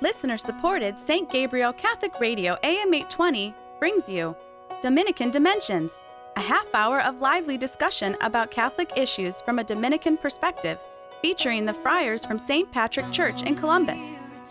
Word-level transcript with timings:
Listener 0.00 0.38
supported 0.38 0.94
St. 1.00 1.28
Gabriel 1.28 1.72
Catholic 1.72 2.20
Radio 2.20 2.56
AM 2.62 2.94
820 2.94 3.52
brings 3.80 4.08
you 4.08 4.36
Dominican 4.80 5.32
Dimensions, 5.32 5.90
a 6.36 6.40
half 6.40 6.72
hour 6.72 7.00
of 7.00 7.20
lively 7.20 7.58
discussion 7.58 8.16
about 8.20 8.52
Catholic 8.52 8.92
issues 8.94 9.40
from 9.40 9.58
a 9.58 9.64
Dominican 9.64 10.16
perspective, 10.16 10.78
featuring 11.20 11.66
the 11.66 11.74
friars 11.74 12.24
from 12.24 12.38
St. 12.38 12.70
Patrick 12.70 13.10
Church 13.10 13.42
in 13.42 13.56
Columbus. 13.56 14.00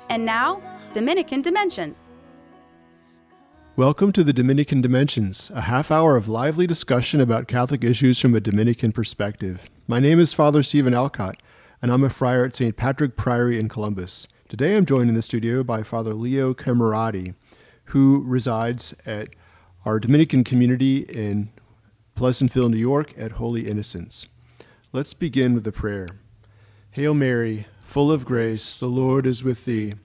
And 0.10 0.26
now, 0.26 0.62
Dominican 0.92 1.42
Dimensions. 1.42 2.10
Welcome 3.78 4.12
to 4.12 4.26
the 4.26 4.34
Dominican 4.34 4.82
Dimensions, 4.82 5.50
a 5.56 5.62
half 5.62 5.92
hour 5.92 6.18
of 6.18 6.28
lively 6.28 6.68
discussion 6.68 7.22
about 7.22 7.48
Catholic 7.48 7.86
issues 7.86 8.20
from 8.20 8.36
a 8.36 8.42
Dominican 8.42 8.92
perspective. 8.92 9.70
My 9.88 10.02
name 10.02 10.20
is 10.20 10.34
Father 10.34 10.62
Stephen 10.62 10.94
Alcott, 10.94 11.42
and 11.82 11.90
I'm 11.90 12.04
a 12.04 12.10
friar 12.10 12.44
at 12.44 12.54
St. 12.54 12.76
Patrick 12.76 13.16
Priory 13.16 13.58
in 13.58 13.70
Columbus. 13.70 14.28
Today 14.50 14.78
I'm 14.78 14.86
joined 14.86 15.10
in 15.10 15.16
the 15.16 15.22
studio 15.22 15.62
by 15.62 15.84
Father 15.84 16.14
Leo 16.14 16.54
Camurati, 16.54 17.36
who 17.88 18.24
resides 18.26 18.96
at 19.06 19.28
our 19.84 20.00
Dominican 20.00 20.46
community 20.46 21.00
in 21.00 21.50
Pleasantville, 22.16 22.70
New 22.70 22.78
York 22.78 23.14
at 23.18 23.34
Holy 23.34 23.68
Innocents. 23.68 24.26
Let's 24.94 25.14
begin 25.14 25.54
with 25.54 25.68
a 25.68 25.74
prayer. 25.74 26.08
Hail 26.92 27.14
Mary, 27.14 27.68
full 27.82 28.10
of 28.10 28.24
grace, 28.24 28.80
the 28.80 28.88
Lord 28.88 29.26
is 29.26 29.44
with 29.44 29.66
thee. 29.66 29.96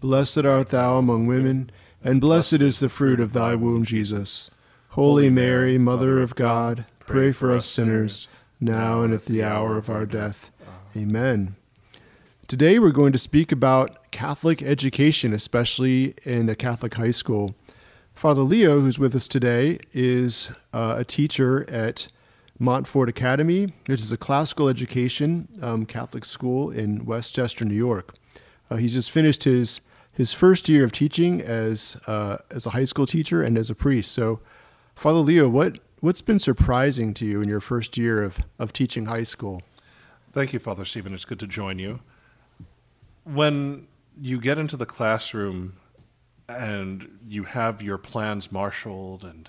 Blessed 0.00 0.44
art 0.44 0.70
thou 0.70 0.96
among 0.96 1.28
women, 1.28 1.70
and 2.02 2.20
blessed 2.20 2.54
is 2.54 2.80
the 2.80 2.88
fruit 2.88 3.20
of 3.20 3.32
thy 3.32 3.54
womb, 3.54 3.84
Jesus. 3.84 4.50
Holy 4.88 5.30
Mary, 5.30 5.78
Mother 5.78 6.20
of 6.20 6.34
God, 6.34 6.86
pray 7.06 7.30
for 7.30 7.52
us 7.52 7.66
sinners, 7.66 8.26
now 8.58 9.02
and 9.02 9.14
at 9.14 9.26
the 9.26 9.44
hour 9.44 9.76
of 9.78 9.88
our 9.88 10.06
death. 10.06 10.50
Amen. 10.96 11.54
Today, 12.48 12.78
we're 12.78 12.90
going 12.90 13.12
to 13.12 13.18
speak 13.18 13.50
about 13.50 14.10
Catholic 14.10 14.62
education, 14.62 15.32
especially 15.32 16.14
in 16.24 16.48
a 16.50 16.54
Catholic 16.54 16.94
high 16.94 17.12
school. 17.12 17.54
Father 18.14 18.42
Leo, 18.42 18.80
who's 18.80 18.98
with 18.98 19.14
us 19.14 19.26
today, 19.26 19.78
is 19.94 20.50
uh, 20.74 20.96
a 20.98 21.04
teacher 21.04 21.68
at 21.70 22.08
Montfort 22.58 23.08
Academy, 23.08 23.72
which 23.86 24.00
is 24.00 24.12
a 24.12 24.18
classical 24.18 24.68
education 24.68 25.48
um, 25.62 25.86
Catholic 25.86 26.24
school 26.26 26.70
in 26.70 27.06
Westchester, 27.06 27.64
New 27.64 27.76
York. 27.76 28.14
Uh, 28.68 28.76
he's 28.76 28.92
just 28.92 29.10
finished 29.10 29.44
his 29.44 29.80
his 30.10 30.34
first 30.34 30.68
year 30.68 30.84
of 30.84 30.92
teaching 30.92 31.40
as 31.40 31.96
uh, 32.06 32.38
as 32.50 32.66
a 32.66 32.70
high 32.70 32.84
school 32.84 33.06
teacher 33.06 33.42
and 33.42 33.56
as 33.56 33.70
a 33.70 33.74
priest. 33.74 34.12
So, 34.12 34.40
Father 34.94 35.20
Leo, 35.20 35.48
what 35.48 35.78
what's 36.00 36.20
been 36.20 36.40
surprising 36.40 37.14
to 37.14 37.24
you 37.24 37.40
in 37.40 37.48
your 37.48 37.60
first 37.60 37.96
year 37.96 38.22
of 38.22 38.40
of 38.58 38.74
teaching 38.74 39.06
high 39.06 39.22
school? 39.22 39.62
Thank 40.32 40.52
you, 40.52 40.58
Father 40.58 40.84
Stephen. 40.84 41.14
It's 41.14 41.24
good 41.24 41.40
to 41.40 41.46
join 41.46 41.78
you 41.78 42.00
when 43.24 43.86
you 44.20 44.40
get 44.40 44.58
into 44.58 44.76
the 44.76 44.86
classroom 44.86 45.74
and 46.48 47.18
you 47.26 47.44
have 47.44 47.82
your 47.82 47.98
plans 47.98 48.52
marshaled 48.52 49.24
and 49.24 49.48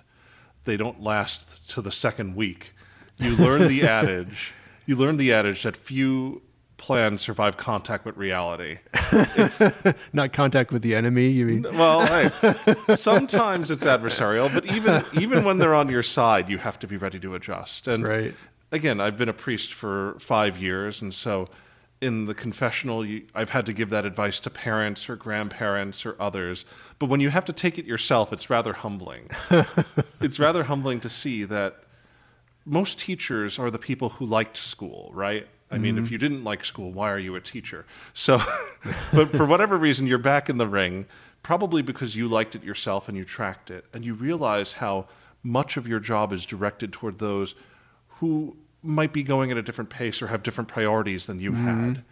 they 0.65 0.77
don't 0.77 1.01
last 1.01 1.69
to 1.69 1.81
the 1.81 1.91
second 1.91 2.35
week, 2.35 2.73
you 3.17 3.35
learn 3.37 3.67
the 3.67 3.85
adage. 3.85 4.53
You 4.85 4.95
learn 4.95 5.17
the 5.17 5.33
adage 5.33 5.63
that 5.63 5.77
few 5.77 6.41
plans 6.77 7.21
survive 7.21 7.55
contact 7.55 8.03
with 8.03 8.17
reality. 8.17 8.79
It's 8.93 9.61
not 10.13 10.33
contact 10.33 10.71
with 10.71 10.81
the 10.81 10.95
enemy. 10.95 11.29
You 11.29 11.45
mean? 11.45 11.63
Well, 11.63 12.05
hey, 12.05 12.85
sometimes 12.95 13.71
it's 13.71 13.85
adversarial, 13.85 14.53
but 14.53 14.65
even 14.65 15.05
even 15.13 15.45
when 15.45 15.57
they're 15.57 15.75
on 15.75 15.89
your 15.89 16.03
side, 16.03 16.49
you 16.49 16.57
have 16.57 16.77
to 16.79 16.87
be 16.87 16.97
ready 16.97 17.19
to 17.21 17.35
adjust. 17.35 17.87
And 17.87 18.05
right. 18.05 18.33
again, 18.73 18.99
I've 18.99 19.15
been 19.15 19.29
a 19.29 19.33
priest 19.33 19.73
for 19.73 20.17
five 20.19 20.57
years, 20.57 21.01
and 21.01 21.13
so 21.13 21.47
in 22.03 22.25
the 22.25 22.33
confessional, 22.33 23.05
you, 23.05 23.23
I've 23.33 23.51
had 23.51 23.65
to 23.67 23.73
give 23.73 23.89
that 23.91 24.05
advice 24.05 24.39
to 24.41 24.49
parents 24.49 25.09
or 25.09 25.15
grandparents 25.15 26.05
or 26.05 26.15
others. 26.19 26.65
But 26.99 27.07
when 27.07 27.21
you 27.21 27.29
have 27.29 27.45
to 27.45 27.53
take 27.53 27.79
it 27.79 27.85
yourself, 27.85 28.33
it's 28.33 28.49
rather 28.49 28.73
humbling. 28.73 29.29
it's 30.21 30.39
rather 30.39 30.63
humbling 30.63 30.99
to 30.99 31.09
see 31.09 31.45
that 31.45 31.83
most 32.65 32.99
teachers 32.99 33.57
are 33.57 33.71
the 33.71 33.79
people 33.79 34.09
who 34.09 34.25
liked 34.25 34.57
school, 34.57 35.11
right? 35.13 35.47
I 35.71 35.77
mean, 35.77 35.95
mm-hmm. 35.95 36.05
if 36.05 36.11
you 36.11 36.17
didn't 36.17 36.43
like 36.43 36.65
school, 36.65 36.91
why 36.91 37.09
are 37.09 37.17
you 37.17 37.35
a 37.35 37.41
teacher? 37.41 37.85
So, 38.13 38.39
but 39.13 39.31
for 39.31 39.45
whatever 39.45 39.77
reason, 39.77 40.05
you're 40.05 40.19
back 40.19 40.49
in 40.49 40.57
the 40.57 40.67
ring, 40.67 41.07
probably 41.41 41.81
because 41.81 42.15
you 42.15 42.27
liked 42.27 42.53
it 42.55 42.63
yourself 42.63 43.07
and 43.07 43.17
you 43.17 43.25
tracked 43.25 43.71
it, 43.71 43.85
and 43.93 44.05
you 44.05 44.13
realize 44.13 44.73
how 44.73 45.07
much 45.41 45.77
of 45.77 45.87
your 45.87 45.99
job 45.99 46.31
is 46.31 46.45
directed 46.45 46.93
toward 46.93 47.17
those 47.17 47.55
who 48.19 48.55
might 48.83 49.13
be 49.13 49.23
going 49.23 49.51
at 49.51 49.57
a 49.57 49.61
different 49.61 49.89
pace 49.89 50.21
or 50.21 50.27
have 50.27 50.43
different 50.43 50.67
priorities 50.67 51.25
than 51.25 51.39
you 51.39 51.51
mm-hmm. 51.51 51.67
had. 51.67 52.03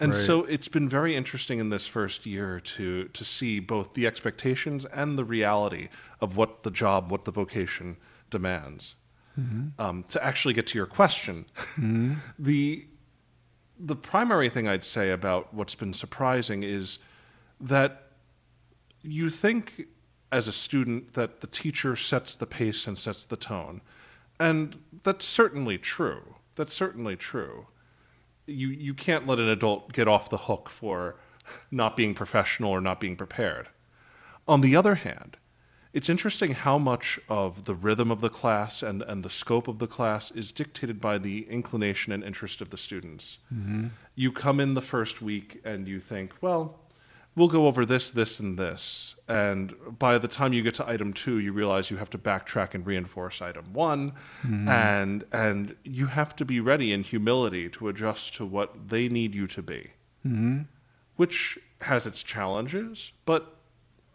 And 0.00 0.10
right. 0.10 0.18
so 0.18 0.44
it's 0.44 0.68
been 0.68 0.88
very 0.88 1.14
interesting 1.14 1.60
in 1.60 1.68
this 1.68 1.86
first 1.86 2.26
year 2.26 2.58
to 2.60 3.04
to 3.04 3.24
see 3.24 3.60
both 3.60 3.94
the 3.94 4.06
expectations 4.06 4.84
and 4.86 5.16
the 5.16 5.24
reality 5.24 5.88
of 6.20 6.36
what 6.36 6.62
the 6.62 6.70
job, 6.70 7.12
what 7.12 7.24
the 7.24 7.30
vocation 7.30 7.96
demands. 8.30 8.96
Mm-hmm. 9.38 9.80
Um, 9.80 10.04
to 10.10 10.24
actually 10.24 10.54
get 10.54 10.66
to 10.68 10.78
your 10.78 10.86
question, 10.86 11.46
mm-hmm. 11.76 12.14
the 12.38 12.86
the 13.78 13.96
primary 13.96 14.48
thing 14.48 14.68
I'd 14.68 14.84
say 14.84 15.10
about 15.10 15.52
what's 15.52 15.74
been 15.74 15.92
surprising 15.92 16.62
is 16.62 17.00
that 17.60 18.08
you 19.02 19.28
think 19.28 19.86
as 20.32 20.48
a 20.48 20.52
student 20.52 21.12
that 21.12 21.40
the 21.40 21.46
teacher 21.46 21.94
sets 21.94 22.34
the 22.34 22.46
pace 22.46 22.86
and 22.86 22.98
sets 22.98 23.24
the 23.24 23.36
tone. 23.36 23.80
And 24.38 24.78
that's 25.02 25.24
certainly 25.24 25.78
true. 25.78 26.34
That's 26.56 26.72
certainly 26.72 27.16
true. 27.16 27.66
You, 28.46 28.68
you 28.68 28.94
can't 28.94 29.26
let 29.26 29.38
an 29.38 29.48
adult 29.48 29.92
get 29.92 30.08
off 30.08 30.30
the 30.30 30.38
hook 30.38 30.68
for 30.68 31.16
not 31.70 31.96
being 31.96 32.14
professional 32.14 32.70
or 32.70 32.80
not 32.80 33.00
being 33.00 33.16
prepared. 33.16 33.68
On 34.46 34.60
the 34.60 34.76
other 34.76 34.96
hand, 34.96 35.36
it's 35.92 36.08
interesting 36.08 36.52
how 36.52 36.76
much 36.76 37.20
of 37.28 37.64
the 37.66 37.74
rhythm 37.74 38.10
of 38.10 38.20
the 38.20 38.28
class 38.28 38.82
and, 38.82 39.02
and 39.02 39.22
the 39.22 39.30
scope 39.30 39.68
of 39.68 39.78
the 39.78 39.86
class 39.86 40.30
is 40.32 40.50
dictated 40.50 41.00
by 41.00 41.18
the 41.18 41.48
inclination 41.48 42.12
and 42.12 42.24
interest 42.24 42.60
of 42.60 42.70
the 42.70 42.76
students. 42.76 43.38
Mm-hmm. 43.54 43.86
You 44.16 44.32
come 44.32 44.58
in 44.58 44.74
the 44.74 44.82
first 44.82 45.22
week 45.22 45.60
and 45.64 45.86
you 45.86 46.00
think, 46.00 46.32
well, 46.40 46.80
we'll 47.36 47.48
go 47.48 47.66
over 47.66 47.84
this, 47.84 48.10
this, 48.10 48.40
and 48.40 48.58
this. 48.58 49.14
And 49.28 49.74
by 49.98 50.18
the 50.18 50.28
time 50.28 50.52
you 50.52 50.62
get 50.62 50.74
to 50.74 50.88
item 50.88 51.12
two, 51.12 51.38
you 51.38 51.52
realize 51.52 51.90
you 51.90 51.96
have 51.96 52.10
to 52.10 52.18
backtrack 52.18 52.74
and 52.74 52.86
reinforce 52.86 53.42
item 53.42 53.72
one, 53.72 54.10
mm-hmm. 54.42 54.68
and 54.68 55.24
and 55.32 55.76
you 55.84 56.06
have 56.06 56.36
to 56.36 56.44
be 56.44 56.60
ready 56.60 56.92
in 56.92 57.02
humility 57.02 57.68
to 57.70 57.88
adjust 57.88 58.34
to 58.36 58.46
what 58.46 58.88
they 58.88 59.08
need 59.08 59.34
you 59.34 59.46
to 59.48 59.62
be, 59.62 59.90
mm-hmm. 60.26 60.62
which 61.16 61.58
has 61.80 62.06
its 62.06 62.22
challenges, 62.22 63.12
but 63.26 63.56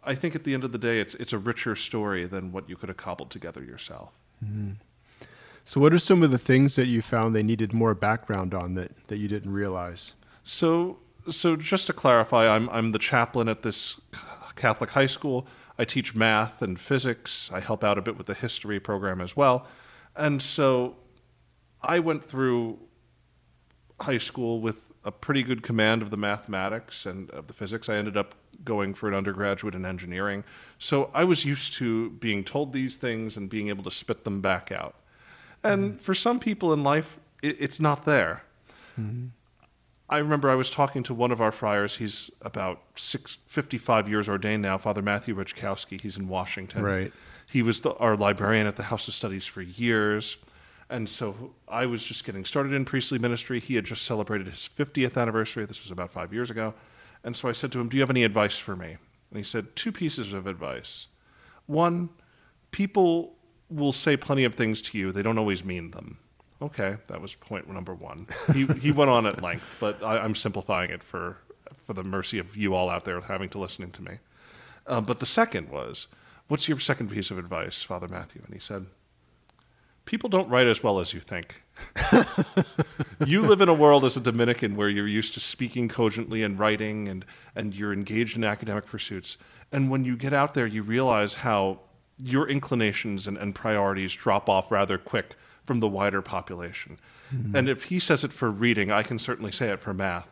I 0.02 0.14
think 0.14 0.34
at 0.34 0.44
the 0.44 0.54
end 0.54 0.64
of 0.64 0.72
the 0.72 0.78
day, 0.78 1.00
it's 1.00 1.14
it's 1.14 1.32
a 1.32 1.38
richer 1.38 1.74
story 1.76 2.24
than 2.26 2.52
what 2.52 2.68
you 2.68 2.76
could 2.76 2.88
have 2.88 2.96
cobbled 2.96 3.30
together 3.30 3.62
yourself. 3.62 4.14
Mm-hmm. 4.44 4.72
So, 5.64 5.80
what 5.80 5.92
are 5.92 5.98
some 5.98 6.22
of 6.22 6.30
the 6.30 6.38
things 6.38 6.76
that 6.76 6.86
you 6.86 7.02
found 7.02 7.34
they 7.34 7.42
needed 7.42 7.72
more 7.72 7.94
background 7.94 8.54
on 8.54 8.74
that 8.74 8.92
that 9.08 9.18
you 9.18 9.28
didn't 9.28 9.52
realize? 9.52 10.14
So 10.42 10.98
so 11.28 11.56
just 11.56 11.86
to 11.86 11.92
clarify, 11.92 12.48
I'm 12.48 12.68
I'm 12.70 12.92
the 12.92 12.98
chaplain 12.98 13.48
at 13.48 13.62
this 13.62 14.00
Catholic 14.56 14.90
high 14.90 15.06
school. 15.06 15.46
I 15.78 15.84
teach 15.84 16.14
math 16.14 16.60
and 16.60 16.78
physics. 16.78 17.50
I 17.52 17.60
help 17.60 17.82
out 17.82 17.96
a 17.96 18.02
bit 18.02 18.18
with 18.18 18.26
the 18.26 18.34
history 18.34 18.78
program 18.78 19.20
as 19.20 19.34
well. 19.36 19.66
And 20.14 20.42
so 20.42 20.96
I 21.82 22.00
went 22.00 22.22
through 22.22 22.78
high 24.00 24.18
school 24.18 24.60
with 24.60 24.92
a 25.04 25.10
pretty 25.10 25.42
good 25.42 25.62
command 25.62 26.02
of 26.02 26.10
the 26.10 26.16
mathematics 26.16 27.06
and 27.06 27.30
of 27.30 27.46
the 27.46 27.54
physics. 27.54 27.88
I 27.88 27.94
ended 27.94 28.16
up 28.16 28.34
going 28.64 28.92
for 28.92 29.08
an 29.08 29.14
undergraduate 29.14 29.74
in 29.74 29.86
engineering. 29.86 30.44
So 30.78 31.10
I 31.14 31.24
was 31.24 31.46
used 31.46 31.72
to 31.74 32.10
being 32.10 32.44
told 32.44 32.74
these 32.74 32.98
things 32.98 33.38
and 33.38 33.48
being 33.48 33.68
able 33.68 33.84
to 33.84 33.90
spit 33.90 34.24
them 34.24 34.42
back 34.42 34.70
out. 34.70 34.96
And 35.64 35.92
mm-hmm. 35.92 35.96
for 35.98 36.12
some 36.12 36.38
people 36.38 36.74
in 36.74 36.82
life, 36.82 37.18
it, 37.42 37.56
it's 37.58 37.80
not 37.80 38.04
there. 38.04 38.42
Mm-hmm. 39.00 39.28
I 40.10 40.18
remember 40.18 40.50
I 40.50 40.56
was 40.56 40.70
talking 40.70 41.04
to 41.04 41.14
one 41.14 41.30
of 41.30 41.40
our 41.40 41.52
friars. 41.52 41.96
He's 41.96 42.32
about 42.42 42.82
six, 42.96 43.38
55 43.46 44.08
years 44.08 44.28
ordained 44.28 44.60
now, 44.60 44.76
Father 44.76 45.02
Matthew 45.02 45.36
Rzeczkowski. 45.36 46.00
He's 46.00 46.16
in 46.16 46.26
Washington. 46.26 46.82
Right. 46.82 47.12
He 47.46 47.62
was 47.62 47.80
the, 47.80 47.94
our 47.94 48.16
librarian 48.16 48.66
at 48.66 48.74
the 48.74 48.82
House 48.82 49.06
of 49.06 49.14
Studies 49.14 49.46
for 49.46 49.62
years. 49.62 50.36
And 50.90 51.08
so 51.08 51.54
I 51.68 51.86
was 51.86 52.02
just 52.02 52.24
getting 52.24 52.44
started 52.44 52.72
in 52.72 52.84
priestly 52.84 53.20
ministry. 53.20 53.60
He 53.60 53.76
had 53.76 53.84
just 53.84 54.02
celebrated 54.02 54.48
his 54.48 54.68
50th 54.68 55.16
anniversary. 55.16 55.64
This 55.64 55.84
was 55.84 55.92
about 55.92 56.10
five 56.10 56.32
years 56.32 56.50
ago. 56.50 56.74
And 57.22 57.36
so 57.36 57.48
I 57.48 57.52
said 57.52 57.70
to 57.72 57.80
him, 57.80 57.88
Do 57.88 57.96
you 57.96 58.02
have 58.02 58.10
any 58.10 58.24
advice 58.24 58.58
for 58.58 58.74
me? 58.74 58.96
And 59.30 59.36
he 59.36 59.44
said, 59.44 59.76
Two 59.76 59.92
pieces 59.92 60.32
of 60.32 60.48
advice. 60.48 61.06
One, 61.66 62.08
people 62.72 63.36
will 63.68 63.92
say 63.92 64.16
plenty 64.16 64.44
of 64.44 64.56
things 64.56 64.82
to 64.82 64.98
you, 64.98 65.12
they 65.12 65.22
don't 65.22 65.38
always 65.38 65.64
mean 65.64 65.92
them. 65.92 66.18
Okay, 66.62 66.96
that 67.06 67.20
was 67.20 67.34
point 67.34 67.70
number 67.70 67.94
one. 67.94 68.26
He 68.52 68.66
he 68.66 68.92
went 68.92 69.10
on 69.10 69.26
at 69.26 69.42
length, 69.42 69.76
but 69.80 70.02
I, 70.02 70.24
am 70.24 70.34
simplifying 70.34 70.90
it 70.90 71.02
for 71.02 71.38
for 71.86 71.94
the 71.94 72.04
mercy 72.04 72.38
of 72.38 72.56
you 72.56 72.74
all 72.74 72.90
out 72.90 73.04
there 73.04 73.20
having 73.20 73.48
to 73.50 73.58
listening 73.58 73.90
to 73.92 74.02
me. 74.02 74.18
Uh, 74.86 75.00
but 75.00 75.20
the 75.20 75.26
second 75.26 75.70
was, 75.70 76.06
what's 76.48 76.68
your 76.68 76.78
second 76.78 77.10
piece 77.10 77.30
of 77.30 77.38
advice, 77.38 77.82
Father 77.82 78.08
Matthew? 78.08 78.42
And 78.44 78.54
he 78.54 78.60
said, 78.60 78.86
people 80.04 80.28
don't 80.28 80.48
write 80.48 80.66
as 80.66 80.82
well 80.82 81.00
as 81.00 81.14
you 81.14 81.20
think. 81.20 81.62
you 83.26 83.42
live 83.42 83.60
in 83.60 83.68
a 83.68 83.74
world 83.74 84.04
as 84.04 84.16
a 84.16 84.20
Dominican 84.20 84.76
where 84.76 84.88
you're 84.88 85.06
used 85.06 85.34
to 85.34 85.40
speaking 85.40 85.88
cogently 85.88 86.42
and 86.42 86.58
writing 86.58 87.08
and, 87.08 87.24
and 87.54 87.74
you're 87.74 87.92
engaged 87.92 88.36
in 88.36 88.44
academic 88.44 88.86
pursuits. 88.86 89.36
And 89.72 89.90
when 89.90 90.04
you 90.04 90.16
get 90.16 90.32
out 90.32 90.54
there, 90.54 90.66
you 90.66 90.82
realize 90.82 91.34
how 91.34 91.80
your 92.18 92.48
inclinations 92.48 93.26
and, 93.26 93.36
and 93.38 93.54
priorities 93.54 94.14
drop 94.14 94.48
off 94.48 94.70
rather 94.70 94.98
quick 94.98 95.36
from 95.70 95.78
the 95.78 95.86
wider 95.86 96.20
population. 96.20 96.98
Mm. 97.32 97.54
And 97.54 97.68
if 97.68 97.84
he 97.84 98.00
says 98.00 98.24
it 98.24 98.32
for 98.32 98.50
reading, 98.50 98.90
I 98.90 99.04
can 99.04 99.20
certainly 99.20 99.52
say 99.52 99.68
it 99.68 99.78
for 99.78 99.94
math. 99.94 100.28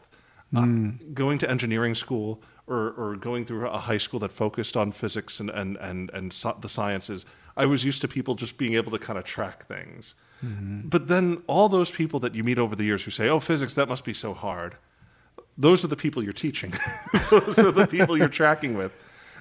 Mm. 0.53 0.59
Uh, 0.59 1.05
going 1.15 1.39
to 1.39 1.49
engineering 1.49 1.95
school 1.95 2.43
or, 2.67 2.91
or 2.95 3.15
going 3.15 3.45
through 3.45 3.69
a 3.69 3.79
high 3.79 3.99
school 3.99 4.19
that 4.19 4.33
focused 4.33 4.77
on 4.77 4.91
physics 4.91 5.39
and, 5.39 5.49
and, 5.51 5.77
and, 5.77 6.11
and 6.13 6.33
so 6.33 6.59
the 6.61 6.69
sciences, 6.69 7.25
I 7.57 7.67
was 7.67 7.85
used 7.85 8.01
to 8.01 8.09
people 8.09 8.35
just 8.35 8.59
being 8.59 8.75
able 8.75 8.91
to 8.91 8.99
kind 8.99 9.17
of 9.17 9.25
track 9.25 9.65
things. 9.67 10.17
Mm-hmm. 10.45 10.89
But 10.89 11.07
then 11.07 11.41
all 11.47 11.69
those 11.69 11.93
people 11.93 12.19
that 12.19 12.35
you 12.35 12.43
meet 12.43 12.59
over 12.59 12.75
the 12.75 12.83
years 12.83 13.05
who 13.05 13.13
say, 13.13 13.29
oh, 13.29 13.39
physics, 13.39 13.77
that 13.77 13.89
must 13.89 14.05
be 14.05 14.15
so 14.15 14.35
hard, 14.35 14.75
those 15.57 15.85
are 15.85 15.89
the 15.89 15.95
people 15.95 16.21
you're 16.21 16.33
teaching. 16.33 16.73
those 17.31 17.61
are 17.61 17.71
the 17.71 17.87
people 17.87 18.19
you're 18.19 18.27
tracking 18.27 18.77
with. 18.77 18.91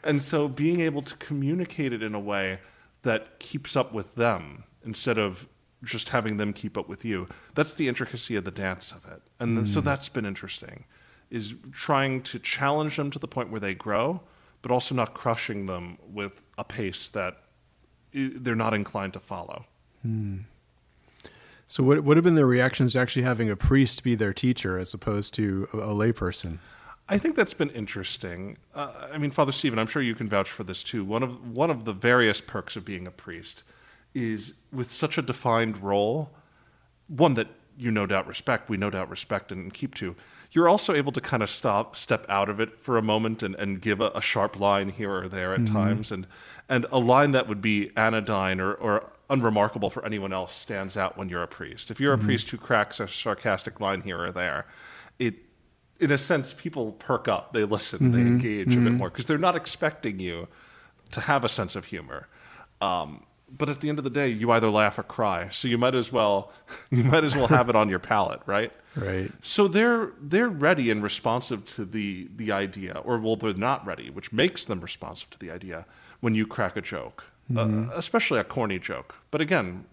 And 0.04 0.22
so 0.22 0.48
being 0.48 0.80
able 0.82 1.02
to 1.02 1.18
communicate 1.18 1.92
it 1.92 2.04
in 2.04 2.14
a 2.14 2.20
way 2.20 2.60
that 3.02 3.40
keeps 3.40 3.76
up 3.76 3.94
with 3.94 4.14
them 4.14 4.64
instead 4.86 5.18
of 5.18 5.48
just 5.84 6.10
having 6.10 6.38
them 6.38 6.54
keep 6.54 6.78
up 6.78 6.88
with 6.88 7.06
you, 7.06 7.28
that's 7.56 7.74
the 7.76 7.88
intricacy 7.88 8.36
of 8.36 8.44
the 8.44 8.52
dance 8.52 8.92
of 8.92 9.06
it. 9.12 9.22
And 9.40 9.58
mm. 9.58 9.68
so 9.68 9.82
that's 9.82 10.10
been 10.10 10.26
interesting, 10.26 10.86
is 11.30 11.56
trying 11.72 12.22
to 12.24 12.40
challenge 12.40 12.98
them 12.98 13.12
to 13.12 13.20
the 13.20 13.28
point 13.28 13.52
where 13.52 13.60
they 13.60 13.76
grow, 13.76 14.22
but 14.62 14.72
also 14.72 14.96
not 14.96 15.14
crushing 15.14 15.66
them 15.66 15.98
with 16.12 16.42
a 16.58 16.64
pace 16.64 17.10
that 17.10 17.38
they're 18.14 18.56
not 18.56 18.74
inclined 18.74 19.14
to 19.14 19.20
follow. 19.20 19.66
Mm. 20.06 20.44
So, 21.68 21.84
what 21.84 22.04
would 22.04 22.18
have 22.18 22.24
been 22.24 22.36
their 22.36 22.48
reactions 22.48 22.94
to 22.94 23.00
actually 23.00 23.24
having 23.24 23.50
a 23.50 23.56
priest 23.56 24.04
be 24.04 24.16
their 24.16 24.34
teacher 24.34 24.80
as 24.80 24.94
opposed 24.94 25.34
to 25.36 25.68
a, 25.74 25.78
a 25.78 25.94
layperson? 25.94 26.60
I 27.10 27.18
think 27.18 27.36
that's 27.36 27.54
been 27.54 27.70
interesting. 27.70 28.58
Uh, 28.74 28.92
I 29.14 29.18
mean, 29.18 29.32
Father 29.32 29.52
Stephen, 29.52 29.80
I'm 29.80 29.88
sure 29.88 30.02
you 30.02 30.16
can 30.16 30.28
vouch 30.28 30.50
for 30.50 30.64
this 30.64 30.84
too. 30.84 31.04
One 31.04 31.24
of 31.24 31.52
one 31.56 31.70
of 31.70 31.86
the 31.86 31.94
various 31.94 32.42
perks 32.42 32.76
of 32.76 32.86
being 32.86 33.06
a 33.06 33.12
priest 33.12 33.64
is 34.18 34.56
with 34.72 34.92
such 34.92 35.18
a 35.18 35.22
defined 35.22 35.82
role, 35.82 36.32
one 37.08 37.36
that 37.36 37.48
you 37.78 37.92
no 37.92 38.08
doubt 38.08 38.28
respect, 38.28 38.70
we 38.70 38.76
no 38.76 38.90
doubt 38.90 39.10
respect 39.10 39.52
and 39.52 39.72
keep 39.74 39.94
to. 39.96 40.16
You're 40.52 40.68
also 40.68 40.96
able 40.96 41.12
to 41.12 41.22
kind 41.22 41.44
of 41.44 41.50
stop, 41.50 41.96
step 41.96 42.26
out 42.28 42.50
of 42.50 42.60
it 42.60 42.80
for 42.80 42.98
a 42.98 43.02
moment, 43.02 43.44
and, 43.44 43.54
and 43.56 43.80
give 43.80 44.02
a, 44.02 44.10
a 44.16 44.22
sharp 44.22 44.60
line 44.60 44.90
here 44.90 45.14
or 45.14 45.30
there 45.30 45.54
at 45.54 45.62
mm-hmm. 45.62 45.74
times, 45.74 46.12
and 46.12 46.26
and 46.68 46.86
a 46.92 47.00
line 47.00 47.32
that 47.32 47.48
would 47.48 47.62
be 47.62 47.92
anodyne 47.96 48.60
or, 48.60 48.74
or 48.74 49.12
unremarkable 49.30 49.90
for 49.90 50.04
anyone 50.06 50.34
else 50.34 50.54
stands 50.54 50.98
out 50.98 51.18
when 51.18 51.30
you're 51.30 51.44
a 51.44 51.48
priest. 51.48 51.92
If 51.92 52.00
you're 52.00 52.14
a 52.14 52.18
mm-hmm. 52.18 52.26
priest 52.26 52.50
who 52.50 52.58
cracks 52.58 53.00
a 53.00 53.08
sarcastic 53.08 53.80
line 53.80 54.02
here 54.02 54.20
or 54.20 54.32
there, 54.32 54.66
it 55.20 55.36
in 56.00 56.12
a 56.12 56.18
sense 56.18 56.54
people 56.54 56.94
perk 56.94 57.28
up, 57.28 57.54
they 57.54 57.64
listen, 57.64 58.00
mm-hmm. 58.00 58.12
they 58.14 58.22
engage 58.22 58.68
mm-hmm. 58.70 58.80
a 58.80 58.82
bit 58.82 58.90
mm-hmm. 58.90 58.98
more 58.98 59.10
because 59.10 59.28
they're 59.28 59.38
not 59.38 59.56
expecting 59.56 60.20
you 60.20 60.48
to 61.12 61.22
have 61.22 61.44
a 61.44 61.50
sense 61.50 61.76
of 61.76 61.86
humor. 61.86 62.28
Um, 62.82 63.24
but 63.50 63.70
at 63.70 63.80
the 63.82 63.90
end 63.90 63.98
of 63.98 64.04
the 64.04 64.10
day, 64.10 64.30
you 64.30 64.52
either 64.52 64.70
laugh 64.70 65.00
or 65.00 65.04
cry, 65.04 65.50
so 65.50 65.68
you 65.68 65.78
might 65.78 65.96
as 65.96 66.12
well 66.12 66.52
you 66.90 67.04
might 67.04 67.24
as 67.24 67.36
well 67.36 67.48
have 67.48 67.70
it 67.70 67.76
on 67.76 67.90
your 67.90 68.00
palate, 68.00 68.42
right? 68.46 68.72
Right. 68.96 69.32
So 69.42 69.68
they're 69.68 70.12
they're 70.20 70.50
ready 70.50 70.90
and 70.92 71.04
responsive 71.04 71.66
to 71.76 71.86
the 71.86 72.28
the 72.36 72.52
idea, 72.52 73.02
or 73.04 73.20
well, 73.20 73.36
they're 73.36 73.54
not 73.54 73.86
ready, 73.86 74.10
which 74.10 74.34
makes 74.34 74.66
them 74.66 74.80
responsive 74.80 75.30
to 75.32 75.40
the 75.40 75.52
idea 75.52 75.86
when 76.20 76.34
you 76.36 76.48
crack 76.48 76.76
a 76.76 76.82
joke 76.82 77.26
mm-hmm. 77.52 77.90
uh, 77.90 77.94
especially 77.96 78.40
a 78.40 78.44
corny 78.44 78.80
joke. 78.80 79.16
But 79.32 79.42
again, 79.42 79.86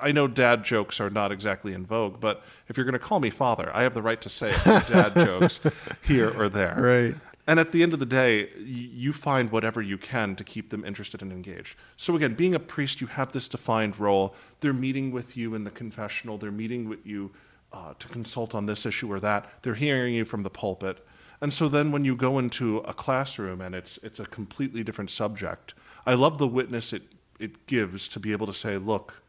I 0.00 0.12
know 0.12 0.28
dad 0.28 0.64
jokes 0.64 1.00
are 1.00 1.10
not 1.10 1.32
exactly 1.32 1.72
in 1.72 1.86
vogue, 1.86 2.20
but 2.20 2.44
if 2.68 2.76
you're 2.76 2.84
going 2.84 2.92
to 2.92 2.98
call 2.98 3.20
me 3.20 3.30
father, 3.30 3.70
I 3.74 3.82
have 3.82 3.94
the 3.94 4.02
right 4.02 4.20
to 4.20 4.28
say 4.28 4.50
dad 4.64 5.14
jokes 5.16 5.60
here 6.02 6.30
or 6.30 6.48
there. 6.48 6.76
Right. 6.78 7.14
And 7.46 7.60
at 7.60 7.70
the 7.70 7.82
end 7.82 7.92
of 7.92 8.00
the 8.00 8.06
day, 8.06 8.50
you 8.58 9.12
find 9.12 9.52
whatever 9.52 9.80
you 9.80 9.98
can 9.98 10.34
to 10.36 10.42
keep 10.42 10.70
them 10.70 10.84
interested 10.84 11.22
and 11.22 11.30
engaged. 11.30 11.76
So, 11.96 12.16
again, 12.16 12.34
being 12.34 12.56
a 12.56 12.58
priest, 12.58 13.00
you 13.00 13.06
have 13.06 13.30
this 13.30 13.48
defined 13.48 14.00
role. 14.00 14.34
They're 14.60 14.72
meeting 14.72 15.12
with 15.12 15.36
you 15.36 15.54
in 15.54 15.62
the 15.62 15.70
confessional, 15.70 16.38
they're 16.38 16.50
meeting 16.50 16.88
with 16.88 17.06
you 17.06 17.30
uh, 17.72 17.94
to 17.98 18.08
consult 18.08 18.54
on 18.54 18.66
this 18.66 18.86
issue 18.86 19.12
or 19.12 19.20
that, 19.20 19.46
they're 19.62 19.74
hearing 19.74 20.14
you 20.14 20.24
from 20.24 20.42
the 20.42 20.50
pulpit. 20.50 21.06
And 21.40 21.52
so 21.52 21.68
then 21.68 21.92
when 21.92 22.04
you 22.04 22.16
go 22.16 22.38
into 22.38 22.78
a 22.78 22.94
classroom 22.94 23.60
and 23.60 23.74
it's, 23.74 23.98
it's 23.98 24.20
a 24.20 24.26
completely 24.26 24.82
different 24.82 25.10
subject, 25.10 25.74
I 26.06 26.14
love 26.14 26.38
the 26.38 26.46
witness 26.46 26.92
it, 26.92 27.02
it 27.38 27.66
gives 27.66 28.08
to 28.08 28.20
be 28.20 28.32
able 28.32 28.46
to 28.46 28.54
say, 28.54 28.78
look, 28.78 29.22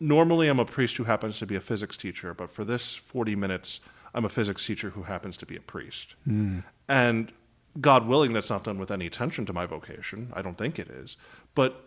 normally 0.00 0.48
I'm 0.48 0.58
a 0.58 0.64
priest 0.64 0.96
who 0.96 1.04
happens 1.04 1.38
to 1.38 1.46
be 1.46 1.54
a 1.54 1.60
physics 1.60 1.96
teacher, 1.96 2.34
but 2.34 2.50
for 2.50 2.64
this 2.64 2.96
40 2.96 3.36
minutes, 3.36 3.80
I'm 4.16 4.24
a 4.24 4.28
physics 4.28 4.66
teacher 4.66 4.90
who 4.90 5.04
happens 5.04 5.36
to 5.36 5.46
be 5.46 5.56
a 5.56 5.60
priest. 5.60 6.14
Mm. 6.26 6.64
And 6.88 7.32
God 7.80 8.08
willing, 8.08 8.32
that's 8.32 8.50
not 8.50 8.64
done 8.64 8.78
with 8.78 8.90
any 8.90 9.06
attention 9.06 9.46
to 9.46 9.52
my 9.52 9.66
vocation. 9.66 10.32
I 10.34 10.42
don't 10.42 10.58
think 10.58 10.78
it 10.78 10.88
is. 10.88 11.16
But 11.54 11.84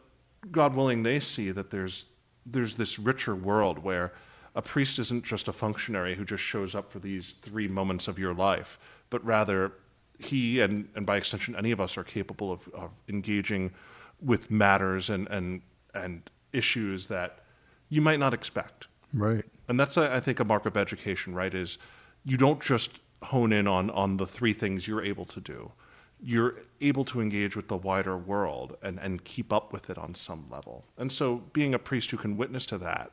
God 0.52 0.76
willing, 0.76 1.04
they 1.04 1.20
see 1.20 1.52
that 1.52 1.72
there's, 1.72 2.12
there's 2.46 2.76
this 2.76 2.98
richer 2.98 3.36
world 3.36 3.80
where 3.80 4.14
a 4.56 4.62
priest 4.62 5.00
isn't 5.00 5.26
just 5.26 5.48
a 5.48 5.54
functionary 5.54 6.16
who 6.16 6.24
just 6.24 6.44
shows 6.44 6.76
up 6.76 6.92
for 6.92 7.00
these 7.00 7.34
three 7.34 7.68
moments 7.68 8.08
of 8.08 8.18
your 8.18 8.34
life, 8.34 8.80
but 9.10 9.24
rather 9.26 9.74
he 10.20 10.60
and, 10.60 10.88
and 10.96 11.06
by 11.06 11.18
extension 11.18 11.56
any 11.56 11.72
of 11.72 11.80
us 11.80 11.98
are 11.98 12.04
capable 12.04 12.52
of, 12.52 12.68
of 12.74 12.92
engaging 13.08 13.72
with 14.22 14.52
matters 14.52 15.10
and, 15.10 15.28
and 15.30 15.62
and 15.94 16.30
issues 16.52 17.08
that 17.08 17.40
you 17.90 18.02
might 18.02 18.20
not 18.20 18.34
expect. 18.34 18.88
Right. 19.14 19.46
And 19.68 19.80
that's 19.80 19.98
I 19.98 20.20
think 20.20 20.40
a 20.40 20.46
mark 20.46 20.66
of 20.66 20.78
education, 20.78 21.34
right? 21.34 21.54
Is 21.54 21.78
you 22.24 22.38
don't 22.38 22.62
just 22.62 23.00
hone 23.24 23.52
in 23.52 23.68
on 23.68 23.90
on 23.90 24.18
the 24.18 24.26
three 24.26 24.54
things 24.54 24.88
you're 24.88 25.04
able 25.04 25.26
to 25.26 25.40
do. 25.40 25.72
You're 26.22 26.56
able 26.82 27.06
to 27.06 27.22
engage 27.22 27.56
with 27.56 27.70
the 27.70 27.78
wider 27.78 28.18
world 28.18 28.78
and, 28.82 29.00
and 29.00 29.24
keep 29.24 29.54
up 29.54 29.72
with 29.72 29.90
it 29.90 29.98
on 29.98 30.16
some 30.16 30.46
level. 30.50 30.84
And 30.98 31.12
so 31.12 31.44
being 31.54 31.74
a 31.74 31.80
priest 31.80 32.12
who 32.12 32.18
can 32.18 32.36
witness 32.36 32.66
to 32.68 32.78
that 32.80 33.12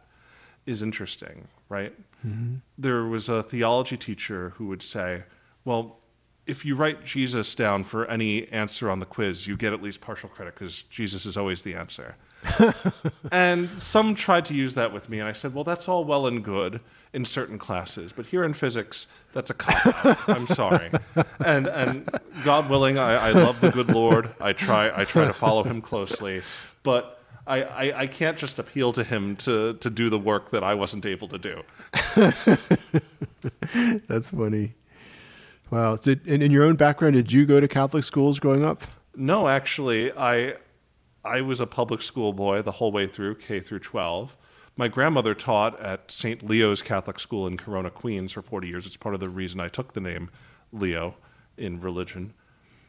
is 0.67 0.82
interesting, 0.82 1.47
right? 1.69 1.94
Mm-hmm. 2.26 2.56
There 2.76 3.05
was 3.05 3.29
a 3.29 3.43
theology 3.44 3.97
teacher 3.97 4.50
who 4.56 4.67
would 4.67 4.82
say, 4.82 5.23
well, 5.64 6.00
if 6.46 6.64
you 6.64 6.76
write 6.76 7.04
Jesus 7.04 7.54
down 7.54 7.84
for 7.84 8.06
any 8.06 8.48
answer 8.48 8.90
on 8.90 9.00
the 9.00 9.06
quiz, 9.06 9.46
you 9.46 9.56
get 9.56 9.72
at 9.72 9.82
least 9.82 10.00
partial 10.00 10.28
credit 10.28 10.54
because 10.54 10.82
Jesus 10.82 11.26
is 11.26 11.37
always 11.37 11.62
the 11.62 11.75
answer. 11.75 12.14
and 13.32 13.70
some 13.70 14.14
tried 14.14 14.44
to 14.46 14.54
use 14.54 14.75
that 14.75 14.93
with 14.93 15.08
me, 15.08 15.19
and 15.19 15.28
I 15.28 15.32
said, 15.32 15.54
well, 15.54 15.64
that's 15.64 15.88
all 15.88 16.04
well 16.04 16.26
and 16.26 16.44
good 16.44 16.81
in 17.12 17.25
certain 17.25 17.58
classes, 17.58 18.12
but 18.12 18.26
here 18.26 18.44
in 18.44 18.52
physics, 18.52 19.06
that's 19.32 19.50
a 19.50 19.54
cop 19.54 20.28
I'm 20.28 20.46
sorry. 20.46 20.90
And 21.44 21.66
and 21.66 22.08
God 22.44 22.69
willing, 22.69 22.98
I, 22.98 23.28
I 23.28 23.31
love 23.32 23.60
the 23.60 23.70
good 23.70 23.91
Lord. 23.91 24.34
I 24.41 24.53
try 24.53 24.91
I 24.94 25.05
try 25.05 25.26
to 25.26 25.32
follow 25.32 25.62
Him 25.62 25.81
closely, 25.81 26.43
but 26.82 27.17
I, 27.46 27.62
I, 27.62 28.00
I, 28.00 28.06
can't 28.08 28.36
just 28.36 28.58
appeal 28.58 28.93
to 28.94 29.05
him 29.05 29.36
to, 29.36 29.74
to 29.74 29.88
do 29.88 30.10
the 30.10 30.19
work 30.19 30.50
that 30.50 30.65
I 30.65 30.74
wasn't 30.74 31.06
able 31.06 31.29
to 31.29 31.38
do. 31.38 31.62
That's 34.08 34.31
funny. 34.31 34.74
Wow. 35.70 35.96
So 35.96 36.15
in, 36.25 36.43
in 36.43 36.51
your 36.51 36.65
own 36.65 36.77
background, 36.77 37.15
did 37.15 37.32
you 37.32 37.46
go 37.46 37.61
to 37.61 37.69
Catholic 37.69 38.05
schools 38.05 38.39
growing 38.39 38.65
up? 38.65 38.82
No, 39.15 39.49
actually, 39.49 40.13
I 40.13 40.55
I 41.25 41.41
was 41.41 41.61
a 41.61 41.67
public 41.67 42.03
school 42.03 42.32
boy 42.32 42.63
the 42.63 42.73
whole 42.73 42.93
way 42.93 43.06
through 43.06 43.37
K 43.37 43.61
through 43.61 43.81
12. 43.81 44.37
My 44.77 44.89
grandmother 44.89 45.35
taught 45.35 45.81
at 45.81 46.11
St. 46.11 46.43
Leo's 46.43 46.82
Catholic 46.82 47.19
School 47.19 47.46
in 47.46 47.56
Corona, 47.56 47.91
Queens 47.91 48.32
for 48.32 48.43
40 48.43 48.69
years. 48.69 48.87
It's 48.87 48.99
part 48.99 49.15
of 49.15 49.20
the 49.20 49.31
reason 49.31 49.58
I 49.58 49.69
took 49.69 49.94
the 49.94 50.03
name 50.03 50.31
Leo 50.70 51.17
in 51.56 51.81
religion. 51.81 52.35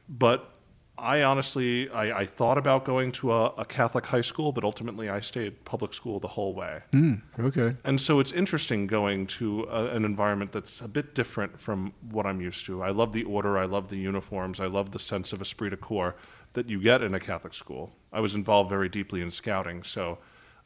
But 0.10 0.52
I 1.00 1.22
honestly, 1.22 1.90
I, 1.90 2.22
I, 2.22 2.26
thought 2.26 2.58
about 2.58 2.84
going 2.84 3.12
to 3.14 3.32
a, 3.32 3.54
a, 3.58 3.66
Catholic 3.66 4.06
high 4.06 4.22
school, 4.22 4.52
but 4.52 4.64
ultimately 4.64 5.10
I 5.10 5.22
stayed 5.22 5.64
public 5.64 5.94
school 5.94 6.20
the 6.20 6.28
whole 6.28 6.56
way. 6.56 6.82
Mm, 6.92 7.22
okay. 7.40 7.76
And 7.84 8.02
so 8.02 8.20
it's 8.20 8.32
interesting 8.32 8.88
going 8.88 9.28
to 9.28 9.68
a, 9.70 9.88
an 9.88 10.06
environment 10.06 10.52
that's 10.52 10.82
a 10.82 10.88
bit 10.88 11.14
different 11.14 11.60
from 11.60 11.94
what 12.10 12.26
I'm 12.26 12.42
used 12.42 12.66
to. 12.66 12.82
I 12.82 12.90
love 12.90 13.14
the 13.14 13.24
order, 13.26 13.60
I 13.60 13.66
love 13.66 13.90
the 13.90 13.98
uniforms, 13.98 14.60
I 14.60 14.66
love 14.66 14.92
the 14.92 15.00
sense 15.00 15.34
of 15.34 15.42
esprit 15.42 15.70
de 15.70 15.78
corps 15.78 16.16
that 16.54 16.68
you 16.68 16.82
get 16.82 17.04
in 17.04 17.14
a 17.14 17.20
Catholic 17.20 17.54
school. 17.54 17.92
I 18.12 18.20
was 18.20 18.34
involved 18.34 18.70
very 18.70 18.90
deeply 18.90 19.22
in 19.22 19.30
scouting, 19.30 19.84
so 19.84 20.18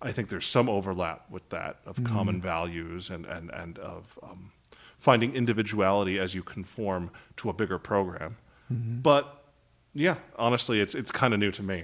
I 0.01 0.13
think 0.13 0.29
there's 0.29 0.45
some 0.45 0.69
overlap 0.69 1.29
with 1.29 1.47
that 1.49 1.79
of 1.85 1.97
mm. 1.97 2.05
common 2.05 2.41
values 2.41 3.09
and, 3.09 3.25
and, 3.25 3.49
and 3.51 3.77
of 3.79 4.17
um, 4.23 4.51
finding 4.97 5.35
individuality 5.35 6.19
as 6.19 6.33
you 6.33 6.41
conform 6.41 7.11
to 7.37 7.49
a 7.49 7.53
bigger 7.53 7.77
program. 7.77 8.37
Mm-hmm. 8.71 9.01
But 9.01 9.40
yeah, 9.93 10.15
honestly, 10.37 10.79
it's 10.79 10.95
it's 10.95 11.11
kind 11.11 11.33
of 11.33 11.39
new 11.39 11.51
to 11.51 11.63
me. 11.63 11.83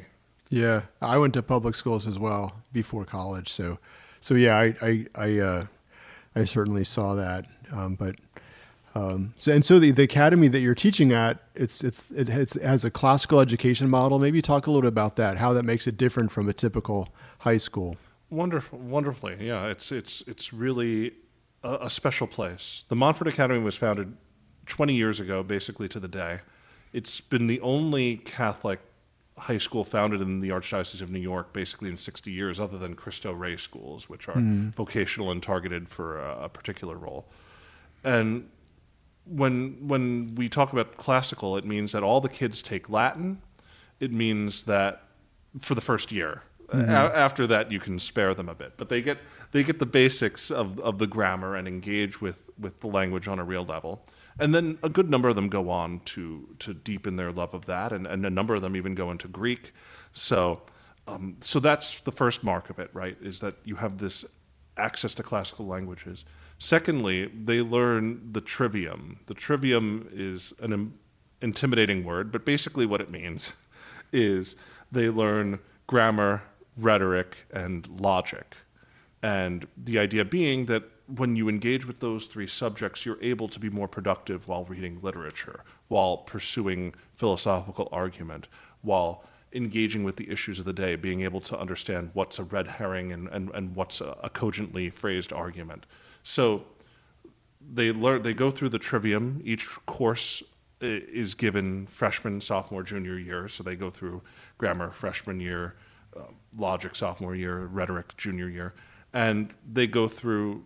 Yeah, 0.50 0.84
I 1.02 1.18
went 1.18 1.34
to 1.34 1.44
public 1.44 1.76
schools 1.76 2.08
as 2.08 2.18
well 2.18 2.62
before 2.72 3.04
college, 3.06 3.50
so 3.50 3.80
so 4.20 4.36
yeah, 4.36 4.58
I 4.58 4.76
I 4.82 5.06
I, 5.16 5.40
uh, 5.40 5.66
I 6.36 6.44
certainly 6.46 6.84
saw 6.84 7.16
that. 7.16 7.48
Um, 7.72 7.96
but 7.96 8.16
um, 8.96 9.34
so 9.36 9.52
and 9.52 9.64
so 9.64 9.78
the, 9.78 9.92
the 9.92 10.04
academy 10.04 10.48
that 10.48 10.60
you're 10.60 10.76
teaching 10.76 11.12
at, 11.12 11.40
it's 11.54 11.84
it's 11.84 12.12
it 12.12 12.30
has, 12.30 12.56
it 12.56 12.64
has 12.64 12.86
a 12.86 12.92
classical 12.92 13.40
education 13.40 13.90
model. 13.90 14.20
Maybe 14.20 14.42
talk 14.42 14.68
a 14.68 14.72
little 14.72 14.82
bit 14.82 14.88
about 14.88 15.18
that, 15.18 15.38
how 15.38 15.54
that 15.54 15.64
makes 15.64 15.86
it 15.88 15.98
different 15.98 16.32
from 16.32 16.48
a 16.50 16.54
typical 16.54 17.10
high 17.40 17.58
school. 17.58 17.98
Wonderful, 18.30 18.80
wonderfully. 18.80 19.38
Yeah, 19.40 19.68
it's 19.68 19.92
it's 19.92 20.22
it's 20.28 20.52
really 20.52 21.14
a, 21.64 21.78
a, 21.82 21.90
special 21.90 22.28
place. 22.28 22.86
The 22.90 22.96
Montfort 22.96 23.28
Academy 23.28 23.60
was 23.60 23.76
founded 23.76 24.16
20 24.66 24.94
years 24.94 25.20
ago, 25.20 25.44
basically 25.44 25.88
to 25.90 26.00
the 26.00 26.08
day. 26.08 26.40
It's 26.94 27.22
been 27.22 27.48
the 27.48 27.60
only 27.62 28.18
Catholic 28.18 28.80
high 29.38 29.58
school 29.58 29.84
founded 29.84 30.22
in 30.22 30.40
the 30.40 30.50
Archdiocese 30.50 31.02
of 31.02 31.12
New 31.12 31.20
York, 31.20 31.54
basically 31.54 31.90
in 31.90 31.98
60 31.98 32.32
years, 32.32 32.60
other 32.60 32.78
than 32.78 32.96
Cristo 32.96 33.32
Rey 33.34 33.56
schools, 33.58 34.10
which 34.10 34.28
are 34.28 34.36
mm. 34.36 34.74
vocational 34.74 35.32
and 35.32 35.44
targeted 35.44 35.88
for 35.88 36.20
a, 36.20 36.46
a 36.46 36.50
particular 36.50 36.96
role. 36.98 37.28
And 38.04 38.50
when 39.26 39.78
when 39.88 40.34
we 40.36 40.50
talk 40.50 40.72
about 40.72 40.98
classical, 40.98 41.58
it 41.58 41.66
means 41.66 41.92
that 41.92 42.04
all 42.04 42.22
the 42.22 42.30
kids 42.30 42.62
take 42.62 42.90
Latin. 42.90 43.42
It 44.00 44.12
means 44.12 44.64
that 44.64 45.04
for 45.60 45.76
the 45.76 45.82
first 45.82 46.12
year, 46.12 46.44
Mm-hmm. 46.70 46.92
A- 46.92 47.16
after 47.16 47.48
that, 47.48 47.72
you 47.72 47.80
can 47.80 47.98
spare 47.98 48.34
them 48.34 48.50
a 48.50 48.56
bit, 48.56 48.74
but 48.78 48.90
they 48.90 49.02
get 49.02 49.20
they 49.52 49.64
get 49.64 49.80
the 49.80 49.86
basics 49.86 50.52
of, 50.52 50.80
of 50.82 50.98
the 50.98 51.08
grammar 51.08 51.56
and 51.56 51.68
engage 51.68 52.20
with, 52.20 52.42
with 52.60 52.80
the 52.82 52.88
language 52.88 53.28
on 53.28 53.40
a 53.40 53.44
real 53.44 53.66
level. 53.66 54.04
And 54.40 54.54
then 54.54 54.78
a 54.84 54.90
good 54.90 55.10
number 55.10 55.30
of 55.30 55.36
them 55.36 55.50
go 55.50 55.70
on 55.70 56.00
to 56.06 56.56
to 56.60 56.74
deepen 56.74 57.16
their 57.16 57.32
love 57.32 57.54
of 57.54 57.66
that, 57.66 57.92
and, 57.92 58.06
and 58.06 58.26
a 58.26 58.30
number 58.30 58.56
of 58.56 58.62
them 58.62 58.76
even 58.76 58.94
go 58.96 59.12
into 59.12 59.28
Greek. 59.28 59.74
So 60.12 60.62
um, 61.08 61.38
so 61.40 61.60
that's 61.60 62.02
the 62.02 62.12
first 62.12 62.44
mark 62.44 62.70
of 62.70 62.80
it, 62.80 62.90
right? 62.94 63.18
Is 63.22 63.40
that 63.40 63.56
you 63.64 63.76
have 63.76 63.98
this 63.98 64.26
access 64.78 65.14
to 65.16 65.24
classical 65.24 65.66
languages. 65.66 66.26
Secondly, 66.60 67.28
they 67.28 67.62
learn 67.62 68.32
the 68.32 68.42
trivium. 68.42 69.20
The 69.26 69.34
trivium 69.34 70.08
is 70.12 70.54
an 70.62 70.74
Im- 70.74 70.94
intimidating 71.42 72.04
word, 72.04 72.32
but 72.32 72.46
basically 72.46 72.86
what 72.86 73.02
it 73.02 73.10
means 73.10 73.54
is 74.12 74.56
they 74.92 75.10
learn 75.10 75.60
grammar, 75.88 76.44
rhetoric, 76.78 77.38
and 77.52 77.88
logic. 78.00 78.56
And 79.24 79.68
the 79.78 80.00
idea 80.00 80.26
being 80.26 80.66
that 80.66 80.84
when 81.16 81.36
you 81.36 81.48
engage 81.48 81.86
with 81.86 82.00
those 82.00 82.26
three 82.26 82.48
subjects, 82.48 83.06
you're 83.06 83.22
able 83.22 83.48
to 83.48 83.60
be 83.60 83.70
more 83.70 83.88
productive 83.88 84.48
while 84.48 84.66
reading 84.66 85.00
literature, 85.02 85.62
while 85.88 86.18
pursuing 86.18 86.94
philosophical 87.16 87.88
argument, 87.92 88.48
while 88.82 89.24
engaging 89.54 90.04
with 90.04 90.18
the 90.18 90.30
issues 90.30 90.60
of 90.60 90.66
the 90.66 90.74
day, 90.74 90.96
being 90.96 91.22
able 91.22 91.40
to 91.40 91.58
understand 91.58 92.12
what's 92.14 92.40
a 92.40 92.44
red 92.44 92.68
herring 92.68 93.14
and, 93.14 93.30
and, 93.30 93.50
and 93.52 93.76
what's 93.76 94.02
a, 94.02 94.18
a 94.22 94.30
cogently 94.30 94.90
phrased 94.90 95.32
argument. 95.32 95.86
So 96.24 96.66
they 97.74 97.92
learn 97.92 98.22
they 98.22 98.34
go 98.34 98.52
through 98.52 98.70
the 98.70 98.80
trivium. 98.80 99.42
Each 99.44 99.66
course 99.86 100.44
is 100.82 101.34
given 101.34 101.88
freshman, 101.88 102.42
sophomore, 102.42 102.84
junior 102.84 103.18
year. 103.18 103.48
So 103.48 103.64
they 103.64 103.76
go 103.76 103.90
through 103.90 104.22
grammar 104.58 104.92
freshman 104.92 105.40
year, 105.40 105.76
uh, 106.16 106.24
logic 106.58 106.96
sophomore 106.96 107.36
year, 107.36 107.66
rhetoric 107.66 108.16
junior 108.18 108.50
year, 108.50 108.74
and 109.14 109.54
they 109.72 109.88
go 109.88 110.08
through. 110.08 110.66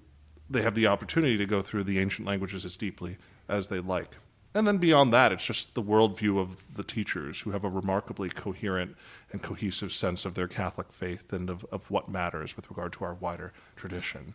They 0.51 0.61
have 0.61 0.75
the 0.75 0.87
opportunity 0.87 1.37
to 1.37 1.45
go 1.45 1.61
through 1.61 1.85
the 1.85 1.99
ancient 1.99 2.27
languages 2.27 2.65
as 2.65 2.75
deeply 2.75 3.17
as 3.47 3.69
they 3.69 3.79
like. 3.79 4.17
And 4.53 4.67
then 4.67 4.79
beyond 4.79 5.13
that, 5.13 5.31
it's 5.31 5.45
just 5.45 5.75
the 5.75 5.81
worldview 5.81 6.37
of 6.37 6.75
the 6.75 6.83
teachers 6.83 7.39
who 7.39 7.51
have 7.51 7.63
a 7.63 7.69
remarkably 7.69 8.29
coherent 8.29 8.97
and 9.31 9.41
cohesive 9.41 9.93
sense 9.93 10.25
of 10.25 10.33
their 10.33 10.47
Catholic 10.47 10.91
faith 10.91 11.31
and 11.31 11.49
of, 11.49 11.65
of 11.71 11.89
what 11.89 12.09
matters 12.09 12.57
with 12.57 12.69
regard 12.69 12.91
to 12.93 13.05
our 13.05 13.13
wider 13.13 13.53
tradition. 13.77 14.33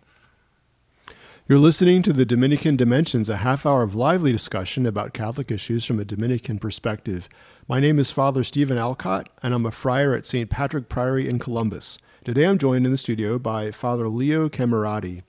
You're 1.48 1.58
listening 1.58 2.02
to 2.02 2.12
the 2.12 2.24
Dominican 2.24 2.76
Dimensions, 2.76 3.28
a 3.28 3.36
half 3.36 3.66
hour 3.66 3.82
of 3.82 3.94
lively 3.94 4.32
discussion 4.32 4.86
about 4.86 5.12
Catholic 5.12 5.50
issues 5.50 5.84
from 5.84 6.00
a 6.00 6.04
Dominican 6.04 6.58
perspective. 6.58 7.28
My 7.68 7.78
name 7.78 7.98
is 7.98 8.10
Father 8.10 8.42
Stephen 8.42 8.78
Alcott, 8.78 9.28
and 9.42 9.52
I'm 9.54 9.66
a 9.66 9.70
friar 9.70 10.14
at 10.14 10.26
St. 10.26 10.48
Patrick 10.48 10.88
Priory 10.88 11.28
in 11.28 11.38
Columbus. 11.38 11.98
Today 12.24 12.44
I'm 12.44 12.58
joined 12.58 12.86
in 12.86 12.90
the 12.90 12.98
studio 12.98 13.38
by 13.38 13.70
Father 13.70 14.08
Leo 14.08 14.48
Camurati, 14.48 15.22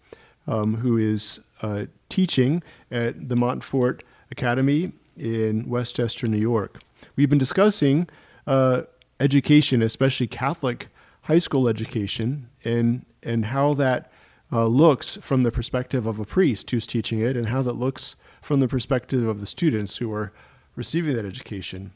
um, 0.47 0.75
who 0.75 0.97
is 0.97 1.39
uh, 1.61 1.85
teaching 2.09 2.63
at 2.91 3.29
the 3.29 3.35
Montfort 3.35 4.03
Academy 4.31 4.91
in 5.17 5.67
Westchester, 5.69 6.27
New 6.27 6.37
York. 6.37 6.81
We've 7.15 7.29
been 7.29 7.39
discussing 7.39 8.07
uh, 8.45 8.83
education, 9.19 9.81
especially 9.81 10.27
Catholic 10.27 10.87
high 11.23 11.39
school 11.39 11.67
education, 11.67 12.49
and, 12.63 13.05
and 13.23 13.45
how 13.45 13.73
that 13.75 14.11
uh, 14.51 14.65
looks 14.65 15.17
from 15.17 15.43
the 15.43 15.51
perspective 15.51 16.05
of 16.05 16.19
a 16.19 16.25
priest 16.25 16.71
who's 16.71 16.87
teaching 16.87 17.19
it 17.19 17.35
and 17.35 17.47
how 17.47 17.61
that 17.61 17.73
looks 17.73 18.15
from 18.41 18.59
the 18.59 18.67
perspective 18.67 19.27
of 19.27 19.41
the 19.41 19.45
students 19.45 19.97
who 19.97 20.11
are 20.13 20.31
receiving 20.75 21.15
that 21.15 21.25
education. 21.25 21.91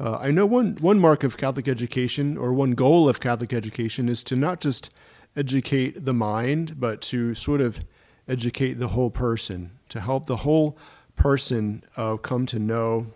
Uh, 0.00 0.18
I 0.20 0.32
know 0.32 0.44
one, 0.44 0.76
one 0.80 0.98
mark 0.98 1.22
of 1.22 1.36
Catholic 1.36 1.68
education 1.68 2.36
or 2.36 2.52
one 2.52 2.72
goal 2.72 3.08
of 3.08 3.20
Catholic 3.20 3.52
education 3.52 4.08
is 4.08 4.24
to 4.24 4.34
not 4.34 4.60
just 4.60 4.90
educate 5.36 6.04
the 6.04 6.14
mind, 6.14 6.78
but 6.78 7.00
to 7.02 7.34
sort 7.34 7.60
of 7.60 7.80
educate 8.28 8.74
the 8.74 8.88
whole 8.88 9.10
person, 9.10 9.70
to 9.88 10.00
help 10.00 10.26
the 10.26 10.36
whole 10.36 10.78
person 11.16 11.82
uh, 11.96 12.16
come 12.16 12.46
to 12.46 12.58
know 12.58 13.06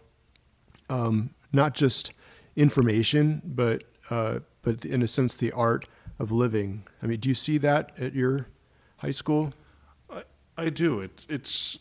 um, 0.91 1.31
not 1.53 1.75
just 1.75 2.13
information, 2.57 3.43
but, 3.45 3.85
uh, 4.11 4.41
but 4.63 4.85
in 4.85 5.03
a 5.03 5.07
sense, 5.07 5.35
the 5.35 5.53
art 5.53 5.89
of 6.19 6.31
living. 6.31 6.85
I 7.03 7.07
mean, 7.07 7.21
do 7.21 7.29
you 7.29 7.35
see 7.35 7.59
that 7.59 7.93
at 7.99 8.15
your 8.15 8.47
high 8.97 9.13
school? 9.13 9.53
I, 10.11 10.23
I 10.57 10.71
do. 10.71 11.01
It, 11.01 11.27
it's 11.29 11.79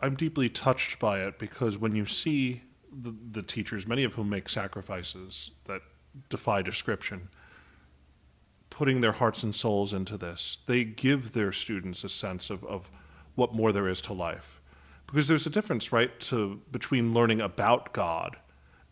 I'm 0.00 0.14
deeply 0.14 0.48
touched 0.48 0.98
by 0.98 1.20
it 1.20 1.38
because 1.38 1.78
when 1.78 1.94
you 1.94 2.06
see 2.06 2.62
the, 2.92 3.14
the 3.32 3.42
teachers, 3.42 3.86
many 3.86 4.04
of 4.04 4.14
whom 4.14 4.28
make 4.28 4.48
sacrifices 4.48 5.50
that 5.64 5.82
defy 6.28 6.62
description, 6.62 7.28
putting 8.70 9.00
their 9.00 9.12
hearts 9.12 9.42
and 9.42 9.54
souls 9.54 9.92
into 9.92 10.16
this, 10.16 10.58
they 10.66 10.84
give 10.84 11.32
their 11.32 11.52
students 11.52 12.04
a 12.04 12.08
sense 12.08 12.50
of, 12.50 12.64
of 12.64 12.90
what 13.34 13.54
more 13.54 13.72
there 13.72 13.88
is 13.88 14.00
to 14.02 14.12
life. 14.12 14.60
Because 15.06 15.28
there's 15.28 15.46
a 15.46 15.50
difference, 15.50 15.92
right, 15.92 16.18
to 16.20 16.60
between 16.70 17.14
learning 17.14 17.40
about 17.40 17.92
God 17.92 18.36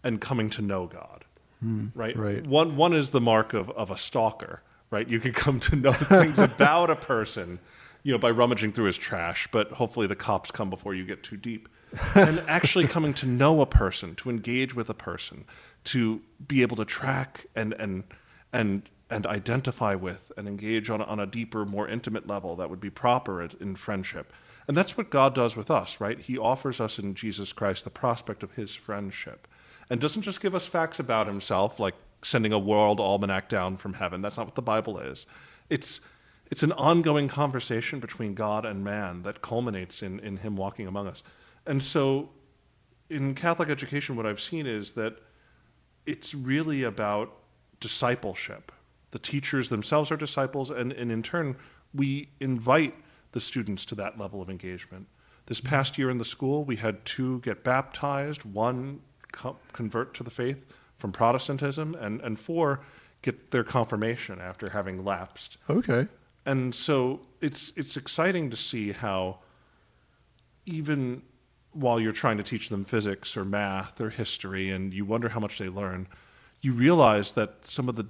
and 0.02 0.21
coming 0.21 0.49
to 0.50 0.62
know 0.62 0.87
God. 0.87 1.25
Hmm, 1.61 1.87
right? 1.95 2.16
right? 2.16 2.47
One 2.47 2.76
one 2.76 2.92
is 2.92 3.11
the 3.11 3.21
mark 3.21 3.54
of, 3.54 3.71
of 3.71 3.90
a 3.90 3.97
stalker 3.97 4.62
right? 4.90 5.09
You 5.09 5.21
can 5.21 5.33
come 5.33 5.61
to 5.61 5.76
know 5.76 5.92
things 5.92 6.38
about 6.38 6.90
a 6.90 6.97
person, 6.97 7.59
you 8.02 8.12
know, 8.12 8.18
by 8.18 8.30
rummaging 8.30 8.73
through 8.73 8.87
his 8.87 8.99
trash, 8.99 9.49
but 9.50 9.73
hopefully 9.73 10.06
the 10.06 10.16
cops 10.16 10.50
come 10.50 10.71
before 10.71 10.95
you 10.95 11.04
get 11.04 11.23
too 11.23 11.37
deep. 11.37 11.68
and 12.14 12.42
actually 12.49 12.87
coming 12.97 13.14
to 13.14 13.26
know 13.26 13.61
a 13.61 13.66
person, 13.66 14.14
to 14.16 14.30
engage 14.30 14.75
with 14.75 14.90
a 14.90 14.95
person, 14.95 15.45
to 15.85 16.21
be 16.47 16.62
able 16.62 16.76
to 16.76 16.85
track 16.85 17.47
and 17.54 17.73
and 17.75 18.04
and 18.52 18.88
and 19.11 19.27
identify 19.27 19.95
with 19.95 20.33
and 20.37 20.49
engage 20.49 20.91
on, 20.91 21.01
on 21.01 21.21
a 21.21 21.27
deeper, 21.27 21.65
more 21.65 21.89
intimate 21.89 22.27
level 22.27 22.57
that 22.57 22.69
would 22.69 22.81
be 22.81 22.91
proper 22.91 23.43
in 23.43 23.77
friendship. 23.77 24.33
And 24.67 24.77
that's 24.77 24.97
what 24.97 25.11
God 25.11 25.35
does 25.35 25.57
with 25.57 25.71
us, 25.71 26.01
right? 26.01 26.19
He 26.19 26.37
offers 26.37 26.81
us 26.81 26.99
in 26.99 27.15
Jesus 27.15 27.53
Christ 27.53 27.85
the 27.85 27.91
prospect 27.91 28.43
of 28.43 28.53
his 28.53 28.75
friendship 28.75 29.47
and 29.89 30.01
doesn't 30.01 30.23
just 30.23 30.41
give 30.41 30.55
us 30.55 30.67
facts 30.67 30.99
about 30.99 31.27
himself 31.27 31.79
like 31.79 31.95
sending 32.23 32.53
a 32.53 32.59
world 32.59 32.99
almanac 32.99 33.49
down 33.49 33.77
from 33.77 33.95
heaven. 33.95 34.23
That's 34.23 34.37
not 34.37 34.47
what 34.47 34.55
the 34.57 34.63
Bible 34.63 34.99
is. 34.99 35.27
It's 35.71 36.01
it's 36.49 36.63
an 36.63 36.71
ongoing 36.73 37.27
conversation 37.27 37.99
between 37.99 38.35
God 38.35 38.65
and 38.65 38.85
man 38.85 39.23
that 39.23 39.43
culminates 39.43 40.01
in, 40.01 40.21
in 40.21 40.37
him 40.37 40.57
walking 40.57 40.87
among 40.87 41.09
us. 41.09 41.25
And 41.67 41.83
so 41.83 42.31
in 43.11 43.35
Catholic 43.35 43.69
education, 43.69 44.15
what 44.15 44.27
I've 44.27 44.41
seen 44.41 44.65
is 44.65 44.93
that 44.93 45.19
it's 46.07 46.37
really 46.37 46.85
about 46.85 47.33
discipleship. 47.81 48.71
The 49.11 49.19
teachers 49.19 49.69
themselves 49.69 50.11
are 50.11 50.17
disciples, 50.17 50.71
and, 50.71 50.93
and 50.93 51.11
in 51.11 51.23
turn, 51.23 51.57
we 51.95 52.29
invite 52.41 52.95
the 53.33 53.41
students 53.41 53.85
to 53.87 53.95
that 53.97 54.19
level 54.19 54.43
of 54.43 54.51
engagement. 54.51 55.07
This 55.47 55.61
mm-hmm. 55.61 55.71
past 55.71 55.99
year 55.99 56.11
in 56.11 56.19
the 56.19 56.25
school, 56.25 56.65
we 56.65 56.77
had 56.77 57.05
two 57.05 57.41
get 57.41 57.65
baptized, 57.65 58.45
one 58.45 59.01
convert 59.73 60.15
to 60.15 60.23
the 60.23 60.31
faith, 60.31 60.65
from 60.97 61.13
Protestantism, 61.13 61.95
and, 61.95 62.21
and 62.23 62.39
four 62.39 62.81
get 63.23 63.51
their 63.51 63.65
confirmation 63.65 64.41
after 64.41 64.71
having 64.71 65.05
lapsed. 65.05 65.59
Okay. 65.69 66.09
And 66.45 66.75
so 66.75 67.21
it's 67.41 67.73
it's 67.77 67.97
exciting 67.97 68.51
to 68.51 68.57
see 68.57 68.93
how 68.93 69.41
even 70.65 71.23
while 71.73 72.01
you're 72.01 72.13
trying 72.13 72.39
to 72.39 72.43
teach 72.43 72.69
them 72.69 72.85
physics 72.85 73.37
or 73.37 73.45
math 73.45 74.01
or 74.01 74.11
history 74.11 74.71
and 74.71 74.95
you 74.95 75.05
wonder 75.05 75.29
how 75.29 75.41
much 75.41 75.59
they 75.59 75.69
learn, 75.69 76.09
you 76.63 76.73
realize 76.73 77.33
that 77.33 77.67
some 77.67 77.89
of 77.89 77.97
the 77.97 78.07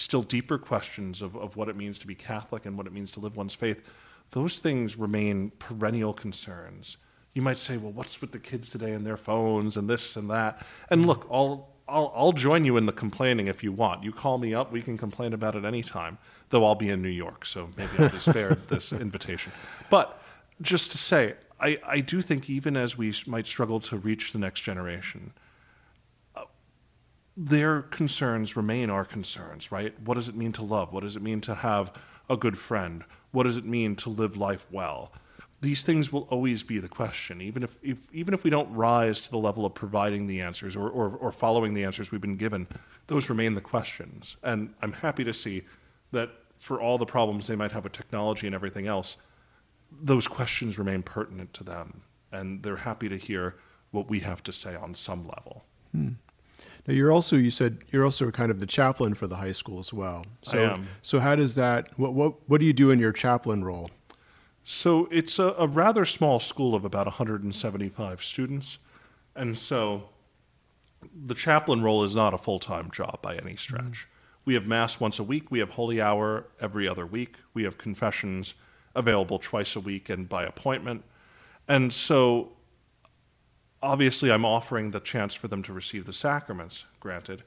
still 0.00 0.22
deeper 0.22 0.58
questions 0.58 1.22
of, 1.22 1.36
of 1.36 1.56
what 1.56 1.68
it 1.68 1.76
means 1.76 1.98
to 1.98 2.06
be 2.06 2.14
Catholic 2.14 2.66
and 2.66 2.76
what 2.76 2.86
it 2.86 2.92
means 2.92 3.10
to 3.12 3.20
live 3.20 3.36
one's 3.36 3.54
faith, 3.54 3.82
those 4.30 4.58
things 4.58 4.96
remain 4.96 5.50
perennial 5.58 6.12
concerns. 6.12 6.96
You 7.34 7.42
might 7.42 7.58
say, 7.58 7.76
well, 7.76 7.92
what's 7.92 8.20
with 8.20 8.32
the 8.32 8.38
kids 8.38 8.68
today 8.68 8.92
and 8.92 9.04
their 9.04 9.16
phones 9.16 9.76
and 9.76 9.88
this 9.88 10.16
and 10.16 10.30
that? 10.30 10.64
And 10.90 11.04
mm. 11.04 11.06
look, 11.06 11.26
all 11.30 11.74
I'll, 11.86 12.12
I'll 12.14 12.32
join 12.32 12.64
you 12.64 12.76
in 12.76 12.86
the 12.86 12.92
complaining 12.92 13.46
if 13.46 13.62
you 13.62 13.72
want. 13.72 14.04
You 14.04 14.12
call 14.12 14.38
me 14.38 14.54
up, 14.54 14.72
we 14.72 14.80
can 14.80 14.96
complain 14.96 15.32
about 15.32 15.54
it 15.54 15.64
anytime, 15.64 16.18
though 16.50 16.64
I'll 16.64 16.74
be 16.74 16.88
in 16.88 17.02
New 17.02 17.08
York, 17.08 17.44
so 17.44 17.68
maybe 17.76 17.90
I'll 17.98 18.08
be 18.08 18.20
spared 18.20 18.60
this 18.68 18.92
invitation. 18.92 19.52
But 19.90 20.20
just 20.62 20.90
to 20.92 20.98
say, 20.98 21.34
I, 21.60 21.78
I 21.86 22.00
do 22.00 22.22
think 22.22 22.48
even 22.48 22.76
as 22.76 22.96
we 22.96 23.12
might 23.26 23.46
struggle 23.46 23.80
to 23.80 23.98
reach 23.98 24.32
the 24.32 24.38
next 24.38 24.60
generation, 24.60 25.32
their 27.36 27.82
concerns 27.82 28.56
remain 28.56 28.90
our 28.90 29.04
concerns, 29.04 29.72
right? 29.72 29.98
What 30.00 30.14
does 30.14 30.28
it 30.28 30.36
mean 30.36 30.52
to 30.52 30.62
love? 30.62 30.92
What 30.92 31.02
does 31.02 31.16
it 31.16 31.22
mean 31.22 31.40
to 31.42 31.54
have 31.54 31.92
a 32.30 32.36
good 32.36 32.56
friend? 32.56 33.04
What 33.32 33.44
does 33.44 33.56
it 33.56 33.64
mean 33.64 33.96
to 33.96 34.08
live 34.08 34.36
life 34.36 34.66
well? 34.70 35.12
These 35.60 35.82
things 35.82 36.12
will 36.12 36.28
always 36.30 36.62
be 36.62 36.78
the 36.78 36.88
question, 36.88 37.40
even 37.40 37.62
if, 37.62 37.76
if 37.82 37.96
even 38.12 38.34
if 38.34 38.44
we 38.44 38.50
don't 38.50 38.72
rise 38.72 39.22
to 39.22 39.30
the 39.30 39.38
level 39.38 39.64
of 39.64 39.74
providing 39.74 40.26
the 40.26 40.42
answers 40.42 40.76
or, 40.76 40.88
or, 40.88 41.16
or 41.16 41.32
following 41.32 41.74
the 41.74 41.84
answers 41.84 42.12
we've 42.12 42.20
been 42.20 42.36
given, 42.36 42.66
those 43.06 43.30
remain 43.30 43.54
the 43.54 43.60
questions. 43.60 44.36
And 44.42 44.74
I'm 44.82 44.92
happy 44.92 45.24
to 45.24 45.32
see 45.32 45.62
that 46.12 46.30
for 46.58 46.80
all 46.80 46.98
the 46.98 47.06
problems 47.06 47.46
they 47.46 47.56
might 47.56 47.72
have 47.72 47.84
with 47.84 47.92
technology 47.92 48.46
and 48.46 48.54
everything 48.54 48.86
else, 48.86 49.16
those 49.90 50.28
questions 50.28 50.78
remain 50.78 51.02
pertinent 51.02 51.52
to 51.54 51.64
them, 51.64 52.02
and 52.30 52.62
they're 52.62 52.76
happy 52.76 53.08
to 53.08 53.16
hear 53.16 53.56
what 53.90 54.08
we 54.08 54.20
have 54.20 54.42
to 54.44 54.52
say 54.52 54.74
on 54.74 54.94
some 54.94 55.26
level. 55.26 55.64
Hmm. 55.92 56.10
Now 56.86 56.94
you're 56.94 57.12
also 57.12 57.36
you 57.36 57.50
said 57.50 57.78
you're 57.90 58.04
also 58.04 58.30
kind 58.30 58.50
of 58.50 58.60
the 58.60 58.66
chaplain 58.66 59.14
for 59.14 59.26
the 59.26 59.36
high 59.36 59.52
school 59.52 59.78
as 59.78 59.92
well. 59.92 60.24
So 60.42 60.58
I 60.58 60.72
am. 60.74 60.86
so 61.02 61.20
how 61.20 61.36
does 61.36 61.54
that 61.54 61.88
what 61.98 62.14
what 62.14 62.48
what 62.48 62.60
do 62.60 62.66
you 62.66 62.72
do 62.72 62.90
in 62.90 62.98
your 62.98 63.12
chaplain 63.12 63.64
role? 63.64 63.90
So 64.64 65.08
it's 65.10 65.38
a, 65.38 65.54
a 65.58 65.66
rather 65.66 66.04
small 66.04 66.40
school 66.40 66.74
of 66.74 66.84
about 66.84 67.06
175 67.06 68.22
students, 68.22 68.78
and 69.34 69.56
so 69.56 70.08
the 71.26 71.34
chaplain 71.34 71.82
role 71.82 72.02
is 72.02 72.14
not 72.14 72.32
a 72.34 72.38
full 72.38 72.58
time 72.58 72.90
job 72.90 73.20
by 73.22 73.36
any 73.36 73.56
stretch. 73.56 73.82
Mm-hmm. 73.82 74.10
We 74.46 74.54
have 74.54 74.66
mass 74.66 75.00
once 75.00 75.18
a 75.18 75.24
week. 75.24 75.50
We 75.50 75.58
have 75.60 75.70
holy 75.70 76.00
hour 76.00 76.46
every 76.60 76.86
other 76.86 77.06
week. 77.06 77.36
We 77.54 77.64
have 77.64 77.78
confessions 77.78 78.54
available 78.94 79.38
twice 79.38 79.74
a 79.76 79.80
week 79.80 80.08
and 80.10 80.28
by 80.28 80.44
appointment. 80.44 81.02
And 81.66 81.92
so 81.92 82.52
obviously 83.84 84.32
I'm 84.32 84.46
offering 84.46 84.90
the 84.90 85.00
chance 85.00 85.34
for 85.34 85.46
them 85.46 85.62
to 85.64 85.72
receive 85.72 86.06
the 86.06 86.12
sacraments, 86.12 86.86
granted. 87.00 87.44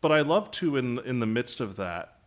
But 0.00 0.12
I 0.12 0.20
love 0.20 0.50
to 0.52 0.76
in 0.76 1.00
in 1.00 1.18
the 1.18 1.26
midst 1.26 1.60
of 1.60 1.76
that, 1.76 2.20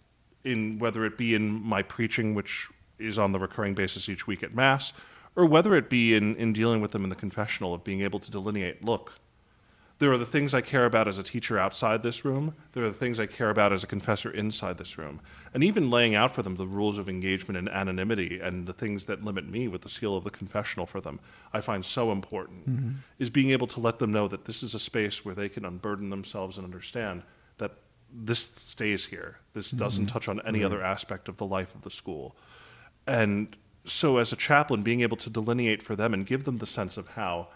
in 0.43 0.79
whether 0.79 1.05
it 1.05 1.17
be 1.17 1.33
in 1.33 1.49
my 1.49 1.81
preaching, 1.81 2.35
which 2.35 2.67
is 2.99 3.17
on 3.17 3.31
the 3.31 3.39
recurring 3.39 3.73
basis 3.73 4.09
each 4.09 4.27
week 4.27 4.43
at 4.43 4.53
Mass, 4.53 4.91
or 5.35 5.45
whether 5.45 5.75
it 5.75 5.89
be 5.89 6.15
in, 6.15 6.35
in 6.35 6.51
dealing 6.51 6.81
with 6.81 6.91
them 6.91 7.03
in 7.03 7.09
the 7.09 7.15
confessional 7.15 7.73
of 7.73 7.83
being 7.83 8.01
able 8.01 8.19
to 8.19 8.29
delineate, 8.29 8.83
look, 8.83 9.13
there 9.99 10.13
are 10.13 10.17
the 10.17 10.25
things 10.25 10.53
I 10.53 10.61
care 10.61 10.85
about 10.85 11.09
as 11.09 11.17
a 11.17 11.23
teacher 11.23 11.59
outside 11.59 12.03
this 12.03 12.23
room. 12.23 12.55
There 12.71 12.83
are 12.83 12.87
the 12.87 12.93
things 12.93 13.19
I 13.19 13.25
care 13.25 13.49
about 13.49 13.73
as 13.73 13.83
a 13.83 13.87
confessor 13.87 14.31
inside 14.31 14.77
this 14.77 14.97
room. 14.97 15.19
And 15.53 15.61
even 15.61 15.91
laying 15.91 16.15
out 16.15 16.33
for 16.33 16.41
them 16.41 16.55
the 16.55 16.65
rules 16.65 16.97
of 16.97 17.09
engagement 17.09 17.57
and 17.57 17.67
anonymity 17.67 18.39
and 18.39 18.65
the 18.65 18.71
things 18.71 19.05
that 19.05 19.25
limit 19.25 19.49
me 19.49 19.67
with 19.67 19.81
the 19.81 19.89
seal 19.89 20.15
of 20.15 20.23
the 20.23 20.29
confessional 20.29 20.85
for 20.85 21.01
them, 21.01 21.19
I 21.53 21.59
find 21.59 21.83
so 21.83 22.13
important, 22.13 22.69
mm-hmm. 22.69 22.91
is 23.19 23.29
being 23.29 23.51
able 23.51 23.67
to 23.67 23.81
let 23.81 23.99
them 23.99 24.11
know 24.11 24.29
that 24.29 24.45
this 24.45 24.63
is 24.63 24.73
a 24.73 24.79
space 24.79 25.25
where 25.25 25.35
they 25.35 25.49
can 25.49 25.65
unburden 25.65 26.09
themselves 26.09 26.57
and 26.57 26.63
understand 26.63 27.23
that 27.57 27.73
this 28.11 28.39
stays 28.39 29.05
here. 29.05 29.39
This 29.53 29.67
mm-hmm. 29.67 29.79
doesn't 29.79 30.07
touch 30.07 30.29
on 30.29 30.39
any 30.47 30.63
other 30.63 30.81
aspect 30.81 31.27
of 31.27 31.35
the 31.35 31.45
life 31.45 31.75
of 31.75 31.81
the 31.81 31.91
school. 31.91 32.37
And 33.05 33.53
so, 33.83 34.17
as 34.17 34.31
a 34.31 34.37
chaplain, 34.37 34.81
being 34.81 35.01
able 35.01 35.17
to 35.17 35.29
delineate 35.29 35.83
for 35.83 35.95
them 35.95 36.13
and 36.13 36.25
give 36.25 36.45
them 36.45 36.57
the 36.57 36.65
sense 36.65 36.95
of 36.95 37.09
how 37.09 37.49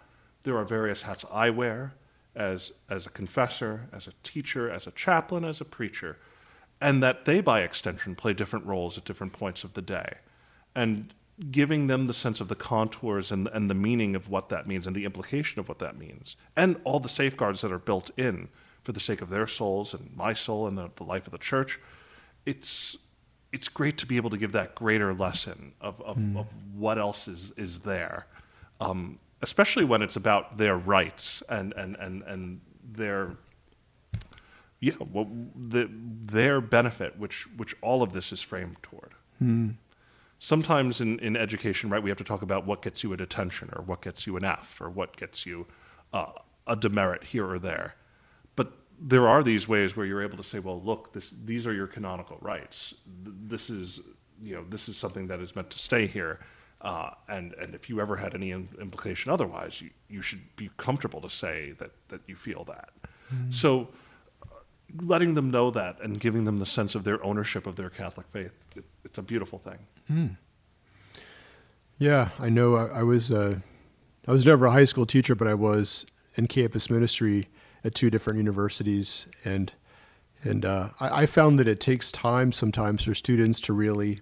there 0.43 0.57
are 0.57 0.65
various 0.65 1.03
hats 1.03 1.23
I 1.31 1.49
wear 1.49 1.93
as, 2.35 2.71
as 2.89 3.05
a 3.05 3.09
confessor, 3.09 3.87
as 3.93 4.07
a 4.07 4.13
teacher, 4.23 4.69
as 4.69 4.87
a 4.87 4.91
chaplain, 4.91 5.45
as 5.45 5.61
a 5.61 5.65
preacher, 5.65 6.17
and 6.81 7.01
that 7.01 7.25
they, 7.25 7.41
by 7.41 7.61
extension, 7.61 8.15
play 8.15 8.33
different 8.33 8.65
roles 8.65 8.97
at 8.97 9.05
different 9.05 9.33
points 9.33 9.63
of 9.63 9.73
the 9.73 9.81
day. 9.81 10.15
And 10.75 11.13
giving 11.51 11.87
them 11.87 12.07
the 12.07 12.13
sense 12.13 12.41
of 12.41 12.47
the 12.47 12.55
contours 12.55 13.31
and, 13.31 13.47
and 13.47 13.69
the 13.69 13.75
meaning 13.75 14.15
of 14.15 14.29
what 14.29 14.49
that 14.49 14.67
means 14.67 14.85
and 14.85 14.95
the 14.95 15.05
implication 15.05 15.59
of 15.59 15.67
what 15.67 15.79
that 15.79 15.97
means, 15.97 16.35
and 16.55 16.79
all 16.83 16.99
the 16.99 17.09
safeguards 17.09 17.61
that 17.61 17.71
are 17.71 17.79
built 17.79 18.11
in 18.17 18.49
for 18.83 18.91
the 18.91 18.99
sake 18.99 19.21
of 19.21 19.29
their 19.29 19.47
souls 19.47 19.93
and 19.93 20.15
my 20.15 20.33
soul 20.33 20.67
and 20.67 20.77
the, 20.77 20.89
the 20.95 21.03
life 21.03 21.25
of 21.25 21.31
the 21.31 21.37
church. 21.37 21.79
It's 22.45 22.97
it's 23.53 23.69
great 23.69 23.99
to 23.99 24.07
be 24.07 24.17
able 24.17 24.31
to 24.31 24.37
give 24.37 24.51
that 24.51 24.73
greater 24.73 25.13
lesson 25.13 25.73
of, 25.79 26.01
of, 26.01 26.17
mm. 26.17 26.39
of 26.39 26.47
what 26.73 26.97
else 26.97 27.27
is, 27.27 27.51
is 27.55 27.79
there. 27.79 28.25
Um, 28.81 29.19
especially 29.43 29.83
when 29.83 30.01
it's 30.01 30.15
about 30.15 30.57
their 30.57 30.77
rights 30.77 31.43
and 31.49 31.73
and 31.73 31.95
and 31.97 32.23
and 32.23 32.61
their 32.83 33.35
yeah 34.79 34.93
well, 35.11 35.29
the, 35.55 35.89
their 35.91 36.61
benefit 36.61 37.19
which 37.19 37.45
which 37.57 37.75
all 37.81 38.01
of 38.01 38.13
this 38.13 38.31
is 38.31 38.41
framed 38.41 38.81
toward. 38.81 39.11
Hmm. 39.39 39.71
sometimes 40.39 41.01
in, 41.01 41.19
in 41.19 41.35
education 41.35 41.89
right 41.89 42.01
we 42.01 42.09
have 42.09 42.17
to 42.17 42.23
talk 42.23 42.41
about 42.41 42.65
what 42.65 42.81
gets 42.81 43.03
you 43.03 43.11
a 43.11 43.17
detention 43.17 43.69
or 43.75 43.83
what 43.83 44.01
gets 44.01 44.25
you 44.25 44.37
an 44.37 44.45
f 44.45 44.79
or 44.79 44.89
what 44.89 45.17
gets 45.17 45.45
you 45.45 45.67
uh, 46.13 46.31
a 46.67 46.75
demerit 46.75 47.23
here 47.23 47.47
or 47.47 47.59
there. 47.59 47.95
But 48.55 48.71
there 48.99 49.27
are 49.27 49.43
these 49.43 49.67
ways 49.67 49.97
where 49.97 50.05
you're 50.05 50.23
able 50.23 50.37
to 50.37 50.43
say 50.43 50.59
well 50.59 50.81
look 50.81 51.11
this 51.11 51.31
these 51.31 51.67
are 51.67 51.73
your 51.73 51.87
canonical 51.87 52.37
rights. 52.39 52.95
This 53.23 53.69
is 53.69 53.99
you 54.41 54.55
know 54.55 54.63
this 54.69 54.87
is 54.87 54.95
something 54.95 55.27
that 55.27 55.41
is 55.41 55.53
meant 55.55 55.69
to 55.71 55.79
stay 55.79 56.07
here 56.07 56.39
uh, 56.83 57.11
and 57.29 57.53
and 57.53 57.73
if 57.73 57.89
you 57.89 58.01
ever 58.01 58.17
had 58.17 58.35
any 58.35 58.51
implication 58.51 59.31
otherwise, 59.31 59.81
you, 59.81 59.89
you 60.09 60.21
should 60.21 60.41
be 60.57 60.69
comfortable 60.77 61.21
to 61.21 61.29
say 61.29 61.71
that 61.79 61.91
that 62.09 62.21
you 62.27 62.35
feel 62.35 62.65
that. 62.65 62.89
Mm-hmm. 63.33 63.51
So, 63.51 63.87
uh, 64.43 64.47
letting 65.01 65.33
them 65.33 65.49
know 65.49 65.71
that 65.71 66.01
and 66.01 66.19
giving 66.19 66.43
them 66.43 66.59
the 66.59 66.65
sense 66.65 66.93
of 66.93 67.05
their 67.05 67.23
ownership 67.23 67.65
of 67.65 67.77
their 67.77 67.89
Catholic 67.89 68.27
faith, 68.33 68.53
it, 68.75 68.83
it's 69.05 69.17
a 69.17 69.21
beautiful 69.21 69.59
thing. 69.59 69.79
Mm. 70.11 70.37
Yeah, 71.97 72.29
I 72.37 72.49
know. 72.49 72.75
I, 72.75 72.99
I 72.99 73.03
was 73.03 73.31
uh, 73.31 73.59
I 74.27 74.31
was 74.33 74.45
never 74.45 74.65
a 74.65 74.71
high 74.71 74.85
school 74.85 75.05
teacher, 75.05 75.35
but 75.35 75.47
I 75.47 75.53
was 75.53 76.05
in 76.35 76.47
campus 76.47 76.89
ministry 76.89 77.47
at 77.85 77.95
two 77.95 78.09
different 78.09 78.37
universities, 78.37 79.27
and 79.45 79.71
and 80.43 80.65
uh, 80.65 80.89
I, 80.99 81.21
I 81.21 81.25
found 81.27 81.59
that 81.59 81.67
it 81.69 81.79
takes 81.79 82.11
time 82.11 82.51
sometimes 82.51 83.05
for 83.05 83.13
students 83.13 83.61
to 83.61 83.73
really 83.73 84.19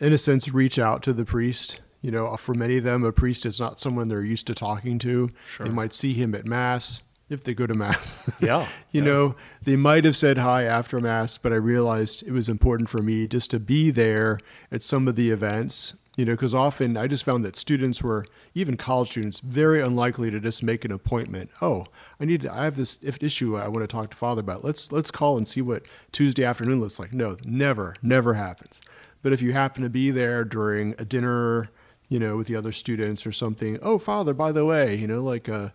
in 0.00 0.12
a 0.12 0.18
sense, 0.18 0.52
reach 0.52 0.78
out 0.78 1.02
to 1.04 1.12
the 1.12 1.24
priest. 1.24 1.80
You 2.02 2.10
know, 2.10 2.34
for 2.36 2.54
many 2.54 2.78
of 2.78 2.84
them, 2.84 3.04
a 3.04 3.12
priest 3.12 3.44
is 3.44 3.60
not 3.60 3.78
someone 3.78 4.08
they're 4.08 4.24
used 4.24 4.46
to 4.46 4.54
talking 4.54 4.98
to. 5.00 5.30
Sure. 5.46 5.66
They 5.66 5.72
might 5.72 5.92
see 5.92 6.14
him 6.14 6.34
at 6.34 6.46
mass 6.46 7.02
if 7.28 7.44
they 7.44 7.54
go 7.54 7.66
to 7.66 7.74
mass. 7.74 8.28
Yeah. 8.40 8.66
you 8.90 9.02
yeah. 9.02 9.04
know, 9.04 9.34
they 9.62 9.76
might 9.76 10.04
have 10.04 10.16
said 10.16 10.38
hi 10.38 10.64
after 10.64 10.98
mass, 11.00 11.36
but 11.38 11.52
I 11.52 11.56
realized 11.56 12.26
it 12.26 12.32
was 12.32 12.48
important 12.48 12.88
for 12.88 13.02
me 13.02 13.26
just 13.26 13.50
to 13.52 13.60
be 13.60 13.90
there 13.90 14.40
at 14.72 14.82
some 14.82 15.08
of 15.08 15.14
the 15.16 15.30
events. 15.30 15.94
You 16.16 16.24
know, 16.26 16.32
because 16.32 16.54
often 16.54 16.96
I 16.96 17.06
just 17.06 17.24
found 17.24 17.44
that 17.44 17.56
students 17.56 18.02
were, 18.02 18.26
even 18.54 18.76
college 18.76 19.10
students, 19.10 19.38
very 19.40 19.80
unlikely 19.80 20.30
to 20.32 20.40
just 20.40 20.62
make 20.62 20.84
an 20.84 20.90
appointment. 20.90 21.50
Oh, 21.62 21.86
I 22.18 22.24
need, 22.24 22.42
to, 22.42 22.52
I 22.52 22.64
have 22.64 22.76
this 22.76 22.98
issue 23.02 23.56
I 23.56 23.68
want 23.68 23.84
to 23.84 23.86
talk 23.86 24.10
to 24.10 24.16
Father 24.16 24.40
about. 24.40 24.64
Let's 24.64 24.90
let's 24.90 25.10
call 25.10 25.36
and 25.36 25.46
see 25.46 25.62
what 25.62 25.86
Tuesday 26.12 26.44
afternoon 26.44 26.80
looks 26.80 26.98
like. 26.98 27.14
No, 27.14 27.36
never, 27.44 27.94
never 28.02 28.34
happens. 28.34 28.82
But 29.22 29.32
if 29.32 29.42
you 29.42 29.52
happen 29.52 29.82
to 29.82 29.90
be 29.90 30.10
there 30.10 30.44
during 30.44 30.94
a 30.98 31.04
dinner, 31.04 31.70
you 32.08 32.18
know, 32.18 32.36
with 32.36 32.46
the 32.46 32.56
other 32.56 32.72
students 32.72 33.26
or 33.26 33.32
something, 33.32 33.78
oh, 33.82 33.98
Father, 33.98 34.32
by 34.32 34.52
the 34.52 34.64
way, 34.64 34.96
you 34.96 35.06
know, 35.06 35.22
like 35.22 35.48
uh, 35.48 35.70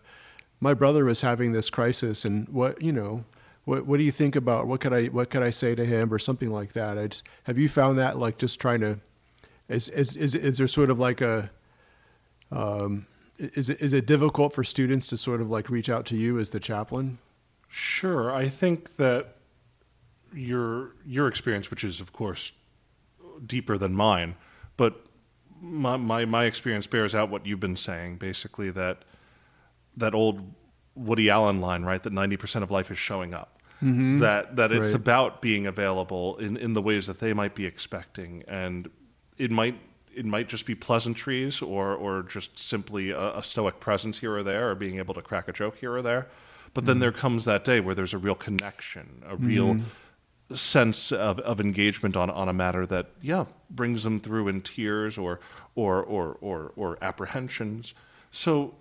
my 0.60 0.74
brother 0.74 1.06
was 1.06 1.22
having 1.22 1.52
this 1.52 1.70
crisis, 1.70 2.26
and 2.26 2.48
what, 2.50 2.82
you 2.82 2.92
know, 2.92 3.24
what 3.66 3.86
what 3.86 3.98
do 3.98 4.04
you 4.04 4.12
think 4.12 4.36
about 4.36 4.68
what 4.68 4.80
could 4.80 4.94
I 4.94 5.06
what 5.06 5.30
could 5.30 5.44
I 5.44 5.50
say 5.50 5.76
to 5.76 5.86
him 5.86 6.14
or 6.14 6.20
something 6.20 6.52
like 6.52 6.74
that? 6.74 6.98
I 6.98 7.08
just 7.08 7.24
have 7.44 7.58
you 7.58 7.68
found 7.68 7.98
that 7.98 8.18
like 8.18 8.38
just 8.38 8.60
trying 8.60 8.82
to 8.82 9.00
is 9.68 9.90
is 9.90 10.16
is, 10.16 10.36
is 10.36 10.58
there 10.58 10.68
sort 10.68 10.90
of 10.90 11.00
like 11.00 11.22
a 11.22 11.50
um, 12.52 13.08
is 13.38 13.70
it 13.70 13.82
is 13.82 13.94
it 13.94 14.06
difficult 14.06 14.54
for 14.54 14.64
students 14.64 15.08
to 15.08 15.18
sort 15.18 15.42
of 15.42 15.50
like 15.50 15.70
reach 15.70 15.90
out 15.90 16.06
to 16.08 16.16
you 16.16 16.40
as 16.40 16.52
the 16.52 16.60
chaplain? 16.60 17.18
Sure, 17.68 18.34
I 18.34 18.48
think 18.48 18.96
that 18.98 19.36
your 20.34 20.92
your 21.06 21.28
experience, 21.28 21.70
which 21.70 21.84
is 21.84 22.00
of 22.00 22.14
course 22.14 22.52
deeper 23.46 23.78
than 23.78 23.94
mine, 23.94 24.36
but 24.78 25.06
my, 25.62 25.98
my, 25.98 26.26
my 26.26 26.46
experience 26.46 26.88
bears 26.88 27.16
out 27.16 27.30
what 27.30 27.46
you've 27.46 27.60
been 27.60 27.78
saying. 27.78 28.18
Basically, 28.18 28.70
that 28.72 29.00
that 29.98 30.14
old 30.14 30.54
Woody 30.96 31.30
Allen 31.30 31.62
line, 31.62 31.84
right? 31.84 32.02
That 32.02 32.14
ninety 32.14 32.38
percent 32.38 32.64
of 32.64 32.72
life 32.72 32.92
is 32.92 32.98
showing 32.98 33.34
up. 33.34 33.60
Mm-hmm. 33.78 34.20
That 34.20 34.56
that 34.56 34.72
it's 34.72 34.92
right. 34.92 35.02
about 35.02 35.42
being 35.42 35.68
available 35.68 36.38
in, 36.38 36.58
in 36.58 36.74
the 36.74 36.82
ways 36.82 37.08
that 37.08 37.20
they 37.20 37.34
might 37.34 37.56
be 37.56 37.66
expecting, 37.66 38.44
and 38.48 38.90
it 39.38 39.52
might 39.52 39.80
it 40.14 40.26
might 40.26 40.48
just 40.48 40.66
be 40.66 40.76
pleasantries 40.76 41.62
or 41.62 41.96
or 41.96 42.24
just 42.24 42.58
simply 42.60 43.12
a, 43.12 43.38
a 43.38 43.44
stoic 43.44 43.80
presence 43.80 44.20
here 44.20 44.34
or 44.36 44.44
there, 44.44 44.70
or 44.70 44.76
being 44.76 44.98
able 44.98 45.14
to 45.14 45.22
crack 45.22 45.48
a 45.48 45.54
joke 45.54 45.78
here 45.78 45.94
or 45.94 46.02
there. 46.02 46.28
But 46.74 46.82
mm-hmm. 46.82 46.88
then 46.88 47.00
there 47.00 47.12
comes 47.12 47.46
that 47.46 47.64
day 47.64 47.80
where 47.80 47.96
there's 47.96 48.14
a 48.14 48.18
real 48.18 48.36
connection, 48.36 49.24
a 49.28 49.36
real 49.36 49.76
mm-hmm 49.76 49.84
sense 50.54 51.12
of, 51.12 51.40
of 51.40 51.60
engagement 51.60 52.16
on, 52.16 52.30
on 52.30 52.48
a 52.48 52.54
matter 52.54 52.86
that 52.86 53.08
yeah 53.22 53.46
brings 53.70 54.04
them 54.04 54.20
through 54.20 54.48
in 54.48 54.62
tears 54.62 55.18
or 55.18 55.40
or 55.74 56.04
or 56.04 56.38
or, 56.42 56.72
or 56.76 56.98
apprehensions. 57.02 57.94
So 58.32 58.76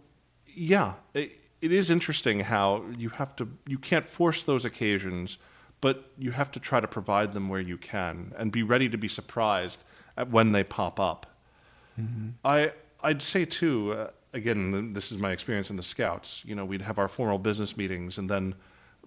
yeah 0.46 0.94
it, 1.14 1.38
it 1.62 1.72
is 1.72 1.90
interesting 1.90 2.40
how 2.40 2.84
you 2.98 3.08
have 3.10 3.34
to 3.36 3.48
you 3.66 3.78
can't 3.78 4.04
force 4.04 4.42
those 4.42 4.64
occasions 4.64 5.38
but 5.80 6.10
you 6.16 6.30
have 6.30 6.50
to 6.50 6.60
try 6.60 6.80
to 6.80 6.88
provide 6.88 7.34
them 7.34 7.48
where 7.48 7.60
you 7.60 7.76
can 7.76 8.32
and 8.38 8.50
be 8.50 8.62
ready 8.62 8.88
to 8.88 8.96
be 8.96 9.08
surprised 9.08 9.82
at 10.16 10.30
when 10.30 10.52
they 10.52 10.64
pop 10.64 10.98
up. 11.00 11.26
Mm-hmm. 12.00 12.30
i 12.44 12.72
i'd 13.04 13.22
say 13.22 13.44
too 13.44 13.92
uh, 13.92 14.10
again 14.32 14.92
this 14.92 15.12
is 15.12 15.18
my 15.18 15.30
experience 15.30 15.70
in 15.70 15.76
the 15.76 15.82
scouts. 15.82 16.44
You 16.44 16.54
know 16.54 16.64
we'd 16.64 16.82
have 16.82 16.98
our 16.98 17.08
formal 17.08 17.38
business 17.38 17.76
meetings 17.76 18.18
and 18.18 18.28
then 18.28 18.54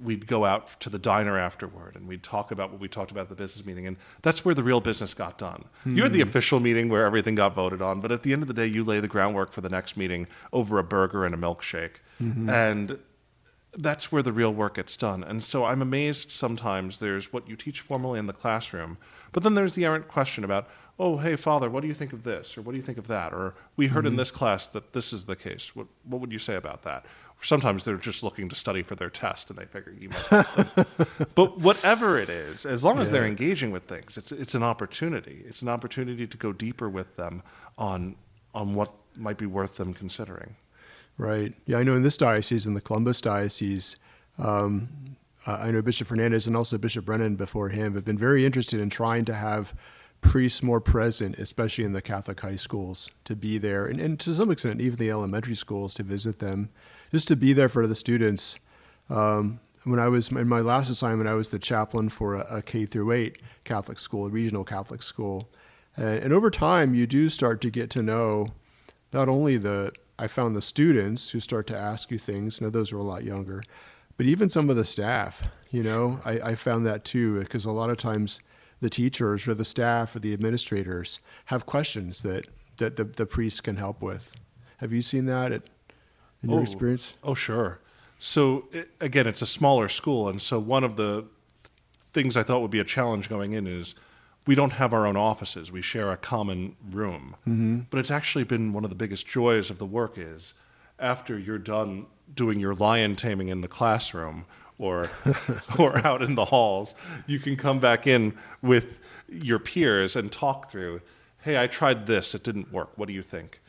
we'd 0.02 0.28
go 0.28 0.46
out 0.46 0.80
to 0.82 0.90
the 0.90 1.00
diner 1.00 1.38
afterward 1.38 1.96
and 1.96 2.08
we'd 2.08 2.24
talk 2.24 2.52
about 2.52 2.72
what 2.72 2.80
we 2.80 2.88
talked 2.88 3.12
about 3.12 3.22
at 3.22 3.30
the 3.30 3.36
business 3.36 3.66
meeting. 3.66 3.88
And 3.88 3.98
that's 4.22 4.46
where 4.46 4.56
the 4.56 4.64
real 4.64 4.82
business 4.82 5.14
got 5.14 5.38
done. 5.38 5.66
You 5.86 6.04
had 6.04 6.14
the 6.14 6.22
hmm. 6.22 6.30
official 6.30 6.60
meeting 6.60 6.90
where 6.90 7.06
everything 7.06 7.36
got 7.36 7.56
voted 7.56 7.82
on, 7.82 8.02
but 8.02 8.12
at 8.12 8.24
the 8.24 8.34
end 8.34 8.42
of 8.42 8.48
the 8.48 8.54
day, 8.54 8.66
you 8.66 8.84
lay 8.84 9.00
the 9.00 9.08
groundwork 9.08 9.52
for 9.52 9.62
the 9.62 9.70
next 9.70 9.98
meeting 9.98 10.28
over 10.54 10.80
a 10.80 10.84
burger 10.84 11.26
and 11.26 11.34
a 11.34 11.38
milkshake. 11.38 11.96
Mm-hmm. 12.22 12.50
And 12.50 13.00
that's 13.78 14.12
where 14.12 14.24
the 14.24 14.32
real 14.32 14.54
work 14.54 14.76
gets 14.76 14.98
done. 14.98 15.24
And 15.24 15.42
so 15.44 15.66
I'm 15.66 15.82
amazed 15.82 16.32
sometimes 16.32 16.98
there's 16.98 17.32
what 17.32 17.48
you 17.48 17.56
teach 17.56 17.82
formally 17.82 18.20
in 18.20 18.26
the 18.26 18.34
classroom, 18.34 18.98
but 19.32 19.44
then 19.44 19.56
there's 19.56 19.76
the 19.76 19.86
errant 19.86 20.08
question 20.08 20.44
about, 20.44 20.68
oh, 21.00 21.18
hey, 21.18 21.36
father, 21.36 21.70
what 21.70 21.82
do 21.82 21.88
you 21.88 21.94
think 21.94 22.12
of 22.12 22.24
this? 22.24 22.58
Or 22.58 22.62
what 22.62 22.72
do 22.72 22.78
you 22.78 22.84
think 22.84 22.98
of 22.98 23.08
that? 23.08 23.34
Or 23.34 23.54
we 23.76 23.88
heard 23.88 24.06
in 24.06 24.14
mm-hmm. 24.14 24.18
this 24.18 24.32
class 24.32 24.68
that 24.70 24.94
this 24.94 25.14
is 25.14 25.26
the 25.26 25.36
case. 25.36 25.76
What, 25.76 25.88
what 26.06 26.22
would 26.22 26.32
you 26.32 26.40
say 26.40 26.56
about 26.56 26.84
that? 26.84 27.06
Sometimes 27.42 27.86
they're 27.86 27.98
just 27.98 28.24
looking 28.24 28.50
to 28.50 28.56
study 28.56 28.82
for 28.82 28.96
their 28.96 29.10
test 29.10 29.50
and 29.50 29.60
they 29.60 29.66
figure 29.66 29.94
you 30.00 30.10
might. 30.10 30.46
help 30.46 30.74
them. 30.76 30.86
but 31.36 31.60
whatever 31.60 32.20
it 32.20 32.30
is, 32.30 32.66
as 32.66 32.84
long 32.84 33.00
as 33.00 33.12
they're 33.12 33.26
engaging 33.26 33.72
with 33.72 33.84
things, 33.84 34.18
it's, 34.18 34.32
it's 34.32 34.56
an 34.56 34.64
opportunity. 34.64 35.44
It's 35.48 35.62
an 35.62 35.70
opportunity 35.70 36.26
to 36.26 36.38
go 36.38 36.52
deeper 36.52 36.90
with 36.90 37.16
them 37.16 37.44
on, 37.78 38.16
on 38.56 38.74
what 38.74 38.92
might 39.16 39.38
be 39.38 39.46
worth 39.46 39.78
them 39.78 39.94
considering. 39.94 40.56
Right. 41.18 41.54
Yeah, 41.66 41.78
I 41.78 41.84
know 41.84 41.96
in 41.96 42.04
this 42.04 42.18
diocese, 42.18 42.68
in 42.68 42.74
the 42.74 42.82
Columbus 42.82 43.22
diocese, 43.22 43.98
um, 44.38 44.90
uh, 45.46 45.58
I 45.62 45.72
know 45.72 45.82
Bishop 45.82 46.08
Fernandes 46.08 46.48
and 46.48 46.58
also 46.58 46.78
Bishop 46.78 47.06
Brennan 47.06 47.36
before 47.36 47.70
him 47.70 47.94
have 47.94 48.04
been 48.04 48.18
very 48.18 48.46
interested 48.46 48.82
in 48.82 48.90
trying 48.90 49.26
to 49.26 49.34
have 49.34 49.74
priests 50.22 50.64
more 50.64 50.82
present, 50.82 51.38
especially 51.38 51.86
in 51.86 51.94
the 51.94 52.02
Catholic 52.02 52.40
high 52.40 52.56
schools, 52.56 53.12
to 53.26 53.36
be 53.36 53.58
there, 53.58 53.86
and, 53.86 54.00
and 54.00 54.20
to 54.20 54.34
some 54.34 54.52
extent, 54.52 54.82
even 54.82 54.98
the 54.98 55.12
elementary 55.12 55.56
schools, 55.56 55.94
to 55.96 56.04
visit 56.04 56.40
them, 56.40 56.70
just 57.12 57.28
to 57.28 57.36
be 57.36 57.54
there 57.54 57.70
for 57.70 57.88
the 57.88 57.96
students. 57.96 58.60
Um, 59.10 59.60
when 59.84 60.00
I 60.00 60.10
was 60.10 60.30
in 60.30 60.50
my 60.50 60.60
last 60.60 60.90
assignment, 60.90 61.30
I 61.30 61.36
was 61.36 61.50
the 61.50 61.60
chaplain 61.60 62.10
for 62.10 62.36
a, 62.36 62.58
a 62.58 62.62
K 62.62 62.86
through 62.86 63.12
eight 63.12 63.42
Catholic 63.64 64.00
school, 64.00 64.26
a 64.26 64.30
regional 64.30 64.64
Catholic 64.64 65.02
school, 65.02 65.50
and, 65.96 66.24
and 66.24 66.34
over 66.34 66.50
time, 66.50 66.94
you 66.94 67.08
do 67.08 67.30
start 67.30 67.62
to 67.62 67.70
get 67.70 67.90
to 67.92 68.04
know 68.04 68.48
not 69.14 69.30
only 69.30 69.58
the 69.58 69.94
I 70.20 70.28
found 70.28 70.56
the 70.56 70.62
students 70.62 71.30
who 71.30 71.40
start 71.40 71.68
to 71.68 71.78
ask 71.78 72.10
you 72.10 72.18
things. 72.18 72.60
Now 72.60 72.70
those 72.70 72.92
are 72.92 72.98
a 72.98 73.04
lot 73.04 73.24
younger, 73.24 73.62
but 74.18 74.26
even 74.26 74.50
some 74.50 74.70
of 74.70 74.76
the 74.76 74.84
staff. 74.84 75.44
You 75.70 75.84
know, 75.84 76.20
I, 76.26 76.40
I 76.40 76.56
found 76.56 76.86
that 76.86 77.04
too 77.06 77.40
because 77.40 77.66
a 77.66 77.72
lot 77.72 77.90
of 77.90 77.98
times 77.98 78.40
the 78.82 78.90
teachers 78.90 79.48
or 79.48 79.54
the 79.54 79.66
staff 79.66 80.16
or 80.16 80.20
the 80.20 80.34
administrators 80.34 81.20
have 81.46 81.66
questions 81.66 82.22
that 82.24 82.48
that 82.78 82.96
the, 82.96 83.04
the 83.06 83.26
priests 83.26 83.60
can 83.60 83.76
help 83.76 84.02
with. 84.04 84.36
Have 84.78 84.94
you 84.94 85.02
seen 85.02 85.26
that 85.26 85.52
at, 85.52 85.64
in 86.44 86.52
your 86.52 86.60
Oh. 86.60 86.62
experience? 86.62 87.16
Oh, 87.24 87.34
sure. 87.34 87.80
So 88.20 88.68
it, 88.72 88.90
again, 89.02 89.26
it's 89.26 89.42
a 89.42 89.48
smaller 89.48 89.90
school, 89.90 90.30
and 90.30 90.40
so 90.40 90.60
one 90.60 90.84
of 90.84 90.96
the 90.96 91.26
things 92.12 92.38
I 92.38 92.44
thought 92.44 92.62
would 92.62 92.70
be 92.72 92.80
a 92.80 92.84
challenge 92.84 93.30
going 93.30 93.54
in 93.54 93.66
is 93.66 93.96
we 94.46 94.54
don't 94.54 94.74
have 94.74 94.94
our 94.94 95.08
own 95.08 95.18
offices. 95.18 95.72
We 95.72 95.82
share 95.82 96.12
a 96.12 96.18
common 96.18 96.76
room. 96.92 97.36
Mm-hmm. 97.48 97.80
But 97.90 98.00
it's 98.00 98.12
actually 98.12 98.44
been 98.44 98.74
one 98.74 98.84
of 98.84 98.90
the 98.92 98.96
biggest 98.96 99.28
joys 99.28 99.70
of 99.72 99.78
the 99.80 99.86
work 99.86 100.18
is 100.18 100.54
after 101.00 101.38
you're 101.38 101.58
done 101.60 102.06
doing 102.38 102.60
your 102.60 102.74
lion 102.74 103.18
taming 103.18 103.50
in 103.50 103.60
the 103.60 103.68
classroom 103.68 104.46
or 104.78 105.10
or 105.78 105.98
out 106.06 106.22
in 106.22 106.36
the 106.36 106.46
halls, 106.46 106.96
you 107.26 107.40
can 107.40 107.58
come 107.58 107.80
back 107.80 108.08
in 108.08 108.38
with 108.62 109.00
your 109.28 109.60
peers 109.60 110.16
and 110.16 110.32
talk 110.32 110.72
through, 110.72 111.02
"Hey, 111.42 111.62
I 111.62 111.68
tried 111.68 112.06
this, 112.06 112.34
it 112.34 112.44
didn't 112.44 112.72
work. 112.72 112.92
What 112.96 113.08
do 113.08 113.14
you 113.14 113.24
think?" 113.24 113.60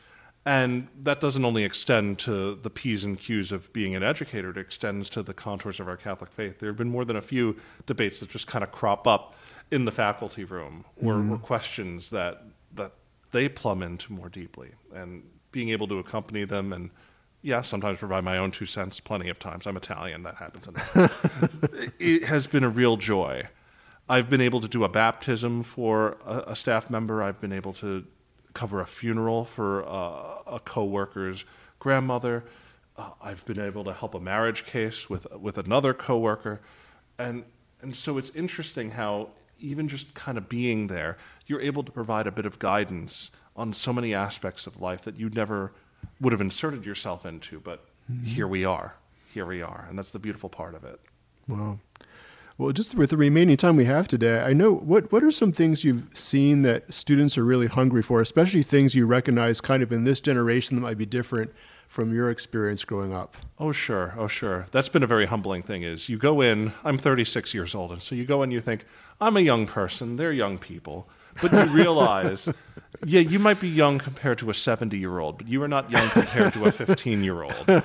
And 0.45 0.87
that 1.01 1.19
doesn't 1.19 1.43
only 1.43 1.65
extend 1.65 2.17
to 2.19 2.55
the 2.55 2.69
P's 2.69 3.03
and 3.03 3.19
Q's 3.19 3.51
of 3.51 3.71
being 3.73 3.95
an 3.95 4.03
educator, 4.03 4.49
it 4.49 4.57
extends 4.57 5.09
to 5.11 5.21
the 5.21 5.33
contours 5.33 5.79
of 5.79 5.87
our 5.87 5.97
Catholic 5.97 6.31
faith. 6.31 6.59
There 6.59 6.69
have 6.69 6.77
been 6.77 6.89
more 6.89 7.05
than 7.05 7.17
a 7.17 7.21
few 7.21 7.57
debates 7.85 8.19
that 8.21 8.29
just 8.29 8.47
kind 8.47 8.63
of 8.63 8.71
crop 8.71 9.05
up 9.05 9.35
in 9.69 9.85
the 9.85 9.91
faculty 9.91 10.45
room 10.45 10.85
or, 10.97 11.13
mm-hmm. 11.13 11.33
or 11.33 11.37
questions 11.37 12.09
that, 12.11 12.43
that 12.73 12.93
they 13.31 13.49
plumb 13.49 13.83
into 13.83 14.13
more 14.13 14.29
deeply. 14.29 14.71
And 14.93 15.23
being 15.51 15.69
able 15.69 15.87
to 15.87 15.99
accompany 15.99 16.45
them 16.45 16.73
and, 16.73 16.89
yeah, 17.41 17.61
sometimes 17.61 17.99
provide 17.99 18.23
my 18.23 18.37
own 18.37 18.51
two 18.51 18.65
cents 18.65 18.99
plenty 18.99 19.29
of 19.29 19.39
times. 19.39 19.65
I'm 19.65 19.77
Italian, 19.77 20.23
that 20.23 20.35
happens. 20.35 20.67
it 21.99 22.25
has 22.25 22.47
been 22.47 22.63
a 22.63 22.69
real 22.69 22.97
joy. 22.97 23.47
I've 24.09 24.29
been 24.29 24.41
able 24.41 24.59
to 24.61 24.67
do 24.67 24.83
a 24.83 24.89
baptism 24.89 25.63
for 25.63 26.17
a, 26.25 26.43
a 26.47 26.55
staff 26.55 26.89
member. 26.89 27.23
I've 27.23 27.39
been 27.39 27.53
able 27.53 27.73
to 27.73 28.05
cover 28.53 28.81
a 28.81 28.85
funeral 28.85 29.45
for 29.45 29.85
uh, 29.87 30.55
a 30.55 30.59
coworker's 30.59 31.45
grandmother. 31.77 32.43
Uh, 32.97 33.11
I've 33.21 33.45
been 33.45 33.59
able 33.59 33.83
to 33.85 33.93
help 33.93 34.15
a 34.15 34.19
marriage 34.19 34.65
case 34.65 35.09
with 35.09 35.27
with 35.33 35.57
another 35.57 35.93
coworker, 35.93 36.59
and 37.17 37.45
and 37.81 37.95
so 37.95 38.17
it's 38.17 38.31
interesting 38.35 38.89
how 38.89 39.29
even 39.59 39.87
just 39.87 40.13
kind 40.13 40.37
of 40.37 40.49
being 40.49 40.87
there, 40.87 41.17
you're 41.45 41.61
able 41.61 41.83
to 41.83 41.91
provide 41.91 42.27
a 42.27 42.31
bit 42.31 42.45
of 42.45 42.59
guidance 42.59 43.31
on 43.55 43.73
so 43.73 43.93
many 43.93 44.13
aspects 44.13 44.67
of 44.67 44.81
life 44.81 45.01
that 45.01 45.17
you 45.17 45.29
never 45.29 45.71
would 46.21 46.33
have 46.33 46.41
inserted 46.41 46.85
yourself 46.85 47.25
into. 47.25 47.59
But 47.59 47.85
mm-hmm. 48.11 48.25
here 48.25 48.47
we 48.47 48.65
are, 48.65 48.95
here 49.33 49.45
we 49.45 49.61
are, 49.61 49.85
and 49.89 49.97
that's 49.97 50.11
the 50.11 50.19
beautiful 50.19 50.49
part 50.49 50.75
of 50.75 50.83
it. 50.83 50.99
Wow. 51.47 51.79
Well, 52.59 52.73
just 52.73 52.93
with 52.93 53.09
the 53.09 53.15
remaining 53.15 53.55
time 53.55 53.77
we 53.77 53.85
have 53.85 54.09
today, 54.09 54.41
I 54.41 54.51
know 54.51 54.75
what 54.75 55.13
what 55.13 55.23
are 55.23 55.31
some 55.31 55.53
things 55.53 55.85
you've 55.85 56.05
seen 56.13 56.61
that 56.63 56.93
students 56.93 57.37
are 57.37 57.45
really 57.45 57.67
hungry 57.67 58.01
for, 58.01 58.19
especially 58.19 58.63
things 58.63 58.95
you 58.95 59.05
recognize 59.07 59.61
kind 59.61 59.81
of 59.81 59.93
in 59.93 60.03
this 60.03 60.19
generation 60.19 60.75
that 60.75 60.81
might 60.81 60.97
be 60.97 61.05
different 61.05 61.53
from 61.87 62.13
your 62.13 62.29
experience 62.29 62.83
growing 62.83 63.13
up. 63.13 63.37
Oh 63.57 63.71
sure, 63.71 64.13
oh 64.17 64.27
sure. 64.27 64.67
That's 64.71 64.89
been 64.89 65.03
a 65.03 65.07
very 65.07 65.25
humbling 65.25 65.63
thing. 65.63 65.83
Is 65.83 66.09
you 66.09 66.17
go 66.17 66.41
in. 66.41 66.73
I'm 66.83 66.97
36 66.97 67.53
years 67.53 67.73
old, 67.73 67.93
and 67.93 68.01
so 68.01 68.13
you 68.13 68.25
go 68.25 68.43
in. 68.43 68.51
You 68.51 68.59
think 68.59 68.83
I'm 69.21 69.37
a 69.37 69.41
young 69.41 69.65
person. 69.65 70.17
They're 70.17 70.33
young 70.33 70.57
people, 70.57 71.07
but 71.41 71.51
you 71.51 71.65
realize, 71.73 72.49
yeah, 73.05 73.21
you 73.21 73.39
might 73.39 73.59
be 73.59 73.69
young 73.69 73.99
compared 73.99 74.37
to 74.39 74.49
a 74.49 74.53
70 74.53 74.97
year 74.97 75.19
old, 75.19 75.37
but 75.37 75.47
you 75.47 75.61
are 75.63 75.67
not 75.67 75.89
young 75.91 76.09
compared 76.09 76.53
to 76.53 76.65
a 76.65 76.71
15 76.71 77.23
year 77.23 77.43
old. 77.43 77.83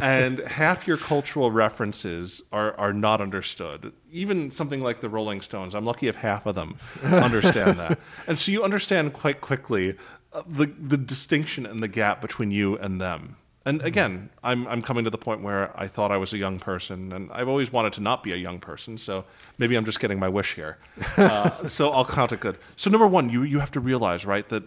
And 0.00 0.40
half 0.40 0.86
your 0.86 0.96
cultural 0.96 1.50
references 1.50 2.42
are 2.52 2.74
are 2.78 2.92
not 2.92 3.20
understood. 3.20 3.92
Even 4.10 4.50
something 4.50 4.80
like 4.82 5.00
the 5.00 5.08
Rolling 5.08 5.40
Stones. 5.40 5.74
I'm 5.74 5.84
lucky 5.84 6.08
if 6.08 6.16
half 6.16 6.46
of 6.46 6.54
them 6.54 6.76
understand 7.02 7.78
that. 7.78 7.98
And 8.26 8.38
so 8.38 8.52
you 8.52 8.62
understand 8.62 9.12
quite 9.12 9.40
quickly 9.40 9.96
uh, 10.32 10.42
the 10.46 10.66
the 10.66 10.96
distinction 10.96 11.66
and 11.66 11.82
the 11.82 11.88
gap 11.88 12.20
between 12.20 12.50
you 12.50 12.76
and 12.78 13.00
them. 13.00 13.36
And 13.66 13.82
again, 13.82 14.30
I'm 14.42 14.66
I'm 14.68 14.80
coming 14.80 15.04
to 15.04 15.10
the 15.10 15.18
point 15.18 15.42
where 15.42 15.78
I 15.78 15.86
thought 15.86 16.10
I 16.10 16.16
was 16.16 16.32
a 16.32 16.38
young 16.38 16.58
person, 16.58 17.12
and 17.12 17.30
I've 17.30 17.48
always 17.48 17.70
wanted 17.70 17.92
to 17.94 18.00
not 18.00 18.22
be 18.22 18.32
a 18.32 18.36
young 18.36 18.58
person. 18.58 18.96
So 18.96 19.26
maybe 19.58 19.76
I'm 19.76 19.84
just 19.84 20.00
getting 20.00 20.18
my 20.18 20.28
wish 20.28 20.54
here. 20.54 20.78
Uh, 21.16 21.66
so 21.66 21.90
I'll 21.90 22.04
count 22.04 22.32
it 22.32 22.40
good. 22.40 22.56
So 22.76 22.88
number 22.90 23.06
one, 23.06 23.28
you 23.28 23.42
you 23.42 23.58
have 23.58 23.70
to 23.72 23.80
realize 23.80 24.24
right 24.24 24.48
that 24.48 24.62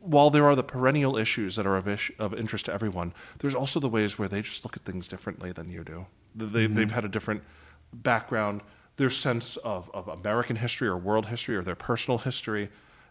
while 0.00 0.30
there 0.30 0.44
are 0.44 0.56
the 0.56 0.62
perennial 0.62 1.16
issues 1.16 1.56
that 1.56 1.66
are 1.66 1.76
of, 1.76 1.86
ish, 1.86 2.10
of 2.18 2.34
interest 2.34 2.66
to 2.66 2.72
everyone, 2.72 3.12
there's 3.38 3.54
also 3.54 3.80
the 3.80 3.88
ways 3.88 4.18
where 4.18 4.28
they 4.28 4.42
just 4.42 4.64
look 4.64 4.76
at 4.76 4.84
things 4.84 5.06
differently 5.08 5.52
than 5.52 5.70
you 5.70 5.84
do. 5.84 6.06
They, 6.34 6.66
They've 6.66 6.90
had 6.90 7.04
a 7.04 7.08
different 7.08 7.42
background. 7.92 8.62
Their 8.96 9.10
sense 9.10 9.56
of, 9.58 9.90
of 9.94 10.08
American 10.08 10.56
history 10.56 10.88
or 10.88 10.96
world 10.96 11.26
history 11.26 11.56
or 11.56 11.62
their 11.62 11.74
personal 11.74 12.18
history 12.18 12.70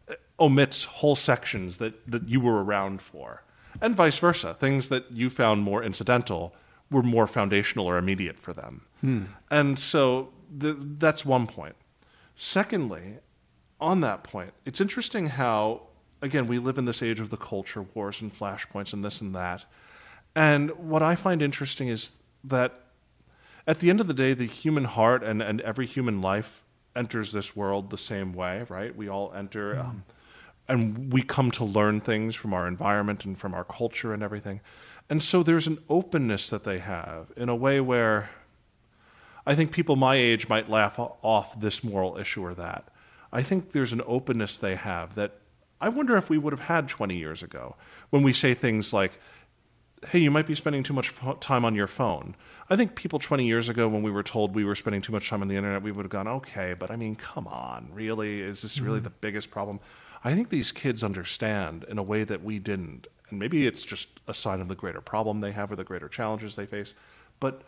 uh, 0.09 0.15
omits 0.39 0.83
whole 0.83 1.15
sections 1.15 1.77
that, 1.77 2.07
that 2.07 2.27
you 2.27 2.39
were 2.39 2.63
around 2.63 3.01
for. 3.01 3.43
And 3.81 3.95
vice 3.95 4.19
versa. 4.19 4.53
Things 4.53 4.89
that 4.89 5.11
you 5.11 5.29
found 5.29 5.61
more 5.61 5.83
incidental 5.83 6.53
were 6.91 7.03
more 7.03 7.27
foundational 7.27 7.85
or 7.85 7.97
immediate 7.97 8.39
for 8.39 8.53
them. 8.53 8.81
And 9.49 9.79
so 9.79 10.29
th- 10.59 10.75
that's 10.79 11.25
one 11.25 11.47
point. 11.47 11.75
Secondly, 12.35 13.19
on 13.79 14.01
that 14.01 14.23
point, 14.23 14.51
it's 14.65 14.81
interesting 14.81 15.27
how, 15.27 15.83
again, 16.21 16.47
we 16.47 16.59
live 16.59 16.77
in 16.77 16.85
this 16.85 17.01
age 17.01 17.19
of 17.19 17.29
the 17.29 17.37
culture 17.37 17.85
wars 17.93 18.21
and 18.21 18.33
flashpoints 18.33 18.91
and 18.93 19.03
this 19.05 19.21
and 19.21 19.33
that. 19.35 19.65
And 20.35 20.71
what 20.71 21.01
I 21.01 21.15
find 21.15 21.41
interesting 21.41 21.87
is 21.87 22.11
that 22.43 22.79
at 23.67 23.79
the 23.79 23.89
end 23.89 23.99
of 24.01 24.07
the 24.07 24.13
day, 24.13 24.33
the 24.33 24.45
human 24.45 24.85
heart 24.85 25.23
and, 25.23 25.41
and 25.41 25.61
every 25.61 25.85
human 25.85 26.21
life 26.21 26.63
enters 26.95 27.31
this 27.31 27.55
world 27.55 27.89
the 27.89 27.97
same 27.97 28.33
way, 28.33 28.65
right? 28.67 28.95
We 28.95 29.07
all 29.09 29.31
enter, 29.33 29.79
um, 29.79 30.03
and 30.69 31.11
we 31.11 31.23
come 31.23 31.51
to 31.51 31.65
learn 31.65 31.99
things 31.99 32.35
from 32.35 32.53
our 32.53 32.67
environment 32.67 33.25
and 33.25 33.37
from 33.37 33.53
our 33.53 33.63
culture 33.63 34.13
and 34.13 34.21
everything. 34.21 34.61
And 35.09 35.21
so 35.21 35.41
there's 35.41 35.67
an 35.67 35.79
openness 35.89 36.49
that 36.49 36.63
they 36.63 36.79
have 36.79 37.31
in 37.35 37.49
a 37.49 37.55
way 37.55 37.81
where 37.81 38.29
I 39.45 39.55
think 39.55 39.71
people 39.71 39.95
my 39.95 40.15
age 40.15 40.47
might 40.47 40.69
laugh 40.69 40.99
off 40.99 41.59
this 41.59 41.83
moral 41.83 42.17
issue 42.17 42.45
or 42.45 42.53
that. 42.53 42.87
I 43.33 43.41
think 43.41 43.71
there's 43.71 43.93
an 43.93 44.03
openness 44.05 44.57
they 44.57 44.75
have 44.75 45.15
that 45.15 45.39
I 45.81 45.89
wonder 45.89 46.17
if 46.17 46.29
we 46.29 46.37
would 46.37 46.53
have 46.53 46.61
had 46.61 46.87
20 46.87 47.15
years 47.15 47.41
ago 47.41 47.75
when 48.09 48.21
we 48.21 48.33
say 48.33 48.53
things 48.53 48.93
like, 48.93 49.19
hey, 50.09 50.19
you 50.19 50.29
might 50.31 50.45
be 50.45 50.55
spending 50.55 50.83
too 50.83 50.93
much 50.93 51.13
time 51.39 51.65
on 51.65 51.73
your 51.73 51.87
phone. 51.87 52.35
I 52.69 52.75
think 52.75 52.95
people 52.95 53.17
20 53.17 53.45
years 53.45 53.69
ago, 53.69 53.87
when 53.87 54.03
we 54.03 54.11
were 54.11 54.23
told 54.23 54.53
we 54.53 54.63
were 54.63 54.75
spending 54.75 55.01
too 55.01 55.11
much 55.11 55.29
time 55.29 55.41
on 55.41 55.47
the 55.47 55.55
internet, 55.55 55.81
we 55.81 55.91
would 55.91 56.03
have 56.03 56.11
gone, 56.11 56.27
okay, 56.27 56.73
but 56.77 56.91
I 56.91 56.95
mean, 56.95 57.15
come 57.15 57.47
on, 57.47 57.89
really? 57.93 58.41
Is 58.41 58.61
this 58.61 58.79
really 58.79 58.97
mm-hmm. 58.97 59.05
the 59.05 59.09
biggest 59.09 59.49
problem? 59.51 59.79
I 60.23 60.33
think 60.33 60.49
these 60.49 60.71
kids 60.71 61.03
understand 61.03 61.85
in 61.87 61.97
a 61.97 62.03
way 62.03 62.23
that 62.23 62.43
we 62.43 62.59
didn't. 62.59 63.07
And 63.29 63.39
maybe 63.39 63.67
it's 63.67 63.85
just 63.85 64.19
a 64.27 64.33
sign 64.33 64.59
of 64.61 64.67
the 64.67 64.75
greater 64.75 65.01
problem 65.01 65.39
they 65.39 65.51
have 65.51 65.71
or 65.71 65.75
the 65.75 65.83
greater 65.83 66.09
challenges 66.09 66.55
they 66.55 66.65
face. 66.65 66.93
But 67.39 67.61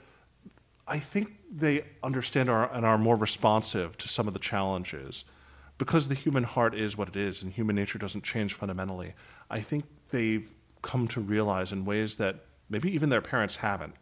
I 0.87 0.99
think 0.99 1.33
they 1.49 1.85
understand 2.03 2.49
our, 2.49 2.71
and 2.73 2.85
are 2.85 2.97
more 2.97 3.15
responsive 3.15 3.97
to 3.99 4.07
some 4.07 4.27
of 4.27 4.33
the 4.33 4.39
challenges 4.39 5.25
because 5.77 6.07
the 6.07 6.15
human 6.15 6.43
heart 6.43 6.75
is 6.75 6.97
what 6.97 7.07
it 7.07 7.15
is 7.15 7.41
and 7.43 7.51
human 7.53 7.75
nature 7.75 7.97
doesn't 7.97 8.23
change 8.23 8.53
fundamentally. 8.53 9.13
I 9.49 9.59
think 9.59 9.85
they've 10.09 10.51
come 10.81 11.07
to 11.09 11.21
realize 11.21 11.71
in 11.71 11.85
ways 11.85 12.15
that 12.15 12.43
maybe 12.69 12.93
even 12.93 13.09
their 13.09 13.21
parents 13.21 13.57
haven't 13.57 13.95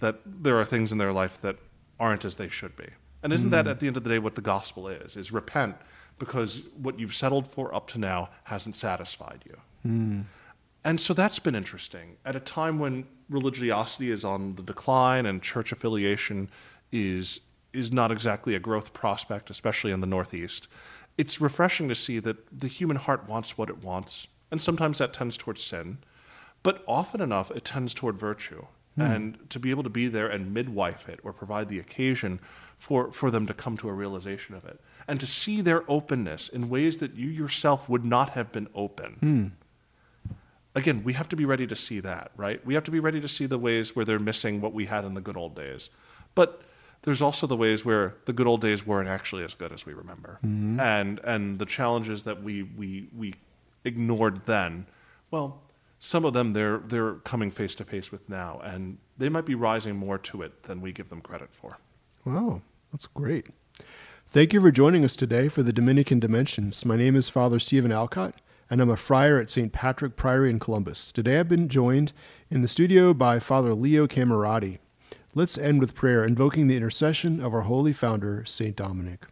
that 0.00 0.20
there 0.26 0.58
are 0.58 0.64
things 0.64 0.92
in 0.92 0.98
their 0.98 1.12
life 1.12 1.40
that 1.40 1.56
aren't 2.00 2.24
as 2.24 2.36
they 2.36 2.48
should 2.48 2.76
be. 2.76 2.88
And 3.22 3.32
isn't 3.32 3.48
mm. 3.48 3.52
that 3.52 3.66
at 3.66 3.80
the 3.80 3.86
end 3.86 3.96
of 3.96 4.04
the 4.04 4.10
day 4.10 4.18
what 4.18 4.34
the 4.34 4.42
gospel 4.42 4.88
is? 4.88 5.16
Is 5.16 5.32
repent 5.32 5.76
because 6.18 6.62
what 6.80 6.98
you've 6.98 7.14
settled 7.14 7.46
for 7.46 7.74
up 7.74 7.86
to 7.88 7.98
now 7.98 8.30
hasn't 8.44 8.76
satisfied 8.76 9.42
you. 9.46 9.56
Mm. 9.86 10.24
And 10.84 11.00
so 11.00 11.14
that's 11.14 11.38
been 11.38 11.54
interesting. 11.54 12.16
At 12.24 12.36
a 12.36 12.40
time 12.40 12.78
when 12.78 13.06
religiosity 13.30 14.10
is 14.10 14.24
on 14.24 14.52
the 14.52 14.62
decline 14.62 15.26
and 15.26 15.42
church 15.42 15.72
affiliation 15.72 16.50
is 16.92 17.40
is 17.72 17.90
not 17.90 18.12
exactly 18.12 18.54
a 18.54 18.60
growth 18.60 18.92
prospect, 18.92 19.50
especially 19.50 19.90
in 19.90 20.00
the 20.00 20.06
Northeast, 20.06 20.68
it's 21.18 21.40
refreshing 21.40 21.88
to 21.88 21.94
see 21.94 22.20
that 22.20 22.36
the 22.56 22.68
human 22.68 22.96
heart 22.96 23.28
wants 23.28 23.58
what 23.58 23.68
it 23.68 23.82
wants, 23.82 24.28
and 24.52 24.62
sometimes 24.62 24.98
that 24.98 25.12
tends 25.12 25.36
towards 25.36 25.60
sin, 25.60 25.98
but 26.62 26.84
often 26.86 27.20
enough 27.20 27.50
it 27.50 27.64
tends 27.64 27.92
toward 27.92 28.16
virtue. 28.16 28.66
Mm. 28.98 29.14
And 29.14 29.50
to 29.50 29.58
be 29.58 29.70
able 29.70 29.82
to 29.82 29.90
be 29.90 30.08
there 30.08 30.28
and 30.28 30.54
midwife 30.54 31.08
it 31.08 31.20
or 31.24 31.32
provide 31.32 31.68
the 31.68 31.80
occasion 31.80 32.38
for, 32.78 33.12
for 33.12 33.30
them 33.30 33.46
to 33.46 33.54
come 33.54 33.76
to 33.78 33.88
a 33.88 33.92
realization 33.92 34.54
of 34.54 34.64
it 34.64 34.80
and 35.08 35.18
to 35.18 35.26
see 35.26 35.60
their 35.60 35.82
openness 35.90 36.48
in 36.48 36.68
ways 36.68 36.98
that 36.98 37.14
you 37.14 37.28
yourself 37.28 37.88
would 37.88 38.04
not 38.04 38.30
have 38.30 38.52
been 38.52 38.68
open. 38.74 39.18
Mm 39.20 39.64
again, 40.74 41.02
we 41.04 41.12
have 41.12 41.28
to 41.28 41.36
be 41.36 41.44
ready 41.44 41.66
to 41.66 41.76
see 41.76 42.00
that, 42.00 42.30
right? 42.36 42.64
We 42.64 42.74
have 42.74 42.84
to 42.84 42.90
be 42.90 43.00
ready 43.00 43.20
to 43.20 43.28
see 43.28 43.46
the 43.46 43.58
ways 43.58 43.94
where 43.94 44.04
they're 44.04 44.18
missing 44.18 44.60
what 44.60 44.72
we 44.72 44.86
had 44.86 45.04
in 45.04 45.14
the 45.14 45.20
good 45.20 45.36
old 45.36 45.54
days. 45.54 45.90
But 46.34 46.62
there's 47.02 47.22
also 47.22 47.46
the 47.46 47.56
ways 47.56 47.84
where 47.84 48.14
the 48.24 48.32
good 48.32 48.46
old 48.46 48.60
days 48.60 48.86
weren't 48.86 49.08
actually 49.08 49.44
as 49.44 49.54
good 49.54 49.72
as 49.72 49.86
we 49.86 49.92
remember. 49.92 50.38
Mm-hmm. 50.44 50.80
And 50.80 51.20
and 51.20 51.58
the 51.58 51.66
challenges 51.66 52.24
that 52.24 52.42
we 52.42 52.62
we 52.62 53.08
we 53.16 53.34
ignored 53.84 54.46
then, 54.46 54.86
well, 55.30 55.62
some 56.04 56.26
of 56.26 56.34
them 56.34 56.52
they're 56.52 56.78
they're 56.78 57.14
coming 57.14 57.50
face 57.50 57.74
to 57.74 57.82
face 57.82 58.12
with 58.12 58.28
now 58.28 58.60
and 58.62 58.98
they 59.16 59.30
might 59.30 59.46
be 59.46 59.54
rising 59.54 59.96
more 59.96 60.18
to 60.18 60.42
it 60.42 60.64
than 60.64 60.82
we 60.82 60.92
give 60.92 61.08
them 61.08 61.22
credit 61.22 61.48
for. 61.50 61.78
Wow, 62.26 62.60
that's 62.92 63.06
great. 63.06 63.46
Thank 64.28 64.52
you 64.52 64.60
for 64.60 64.70
joining 64.70 65.02
us 65.02 65.16
today 65.16 65.48
for 65.48 65.62
the 65.62 65.72
Dominican 65.72 66.20
Dimensions. 66.20 66.84
My 66.84 66.96
name 66.96 67.16
is 67.16 67.30
Father 67.30 67.58
Stephen 67.58 67.90
Alcott 67.90 68.34
and 68.68 68.82
I'm 68.82 68.90
a 68.90 68.98
friar 68.98 69.40
at 69.40 69.48
St. 69.48 69.72
Patrick 69.72 70.14
Priory 70.14 70.50
in 70.50 70.58
Columbus. 70.58 71.10
Today 71.10 71.40
I've 71.40 71.48
been 71.48 71.70
joined 71.70 72.12
in 72.50 72.60
the 72.60 72.68
studio 72.68 73.14
by 73.14 73.38
Father 73.38 73.72
Leo 73.72 74.06
Camurati. 74.06 74.80
Let's 75.34 75.56
end 75.56 75.80
with 75.80 75.94
prayer, 75.94 76.22
invoking 76.22 76.66
the 76.66 76.76
intercession 76.76 77.40
of 77.40 77.54
our 77.54 77.62
holy 77.62 77.94
founder, 77.94 78.44
St. 78.44 78.76
Dominic. 78.76 79.24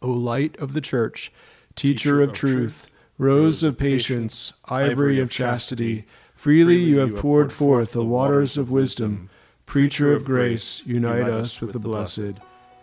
O 0.00 0.10
light 0.10 0.56
of 0.58 0.74
the 0.74 0.80
church, 0.80 1.32
teacher, 1.74 1.94
teacher 1.94 2.22
of, 2.22 2.28
of 2.28 2.34
truth, 2.36 2.54
truth, 2.54 2.90
rose 3.18 3.62
of 3.62 3.76
patience, 3.76 4.52
ivory 4.66 5.20
of 5.20 5.30
chastity, 5.30 6.06
freely 6.34 6.76
you 6.76 6.98
have 6.98 7.16
poured 7.16 7.52
forth 7.52 7.92
the 7.92 8.04
waters 8.04 8.56
of 8.56 8.70
wisdom. 8.70 9.28
Preacher 9.66 10.14
of 10.14 10.24
grace, 10.24 10.82
unite 10.86 11.28
us 11.28 11.60
with 11.60 11.72
the 11.72 11.78
blessed. 11.78 12.34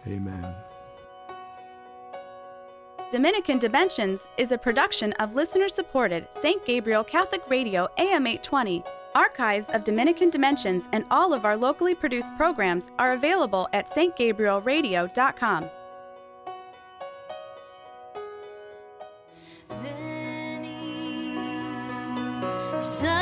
Amen. 0.05 0.53
Dominican 3.09 3.59
Dimensions 3.59 4.27
is 4.37 4.51
a 4.51 4.57
production 4.57 5.13
of 5.13 5.35
listener 5.35 5.69
supported 5.69 6.27
St. 6.31 6.63
Gabriel 6.65 7.03
Catholic 7.03 7.41
Radio 7.49 7.87
AM 7.97 8.27
820. 8.27 8.83
Archives 9.15 9.69
of 9.69 9.85
Dominican 9.85 10.29
Dimensions 10.29 10.89
and 10.91 11.05
all 11.09 11.33
of 11.33 11.45
our 11.45 11.55
locally 11.55 11.95
produced 11.95 12.35
programs 12.35 12.91
are 12.99 13.13
available 13.13 13.69
at 13.71 13.89
stgabrielradio.com. 13.89 15.69
Veni, 22.85 23.14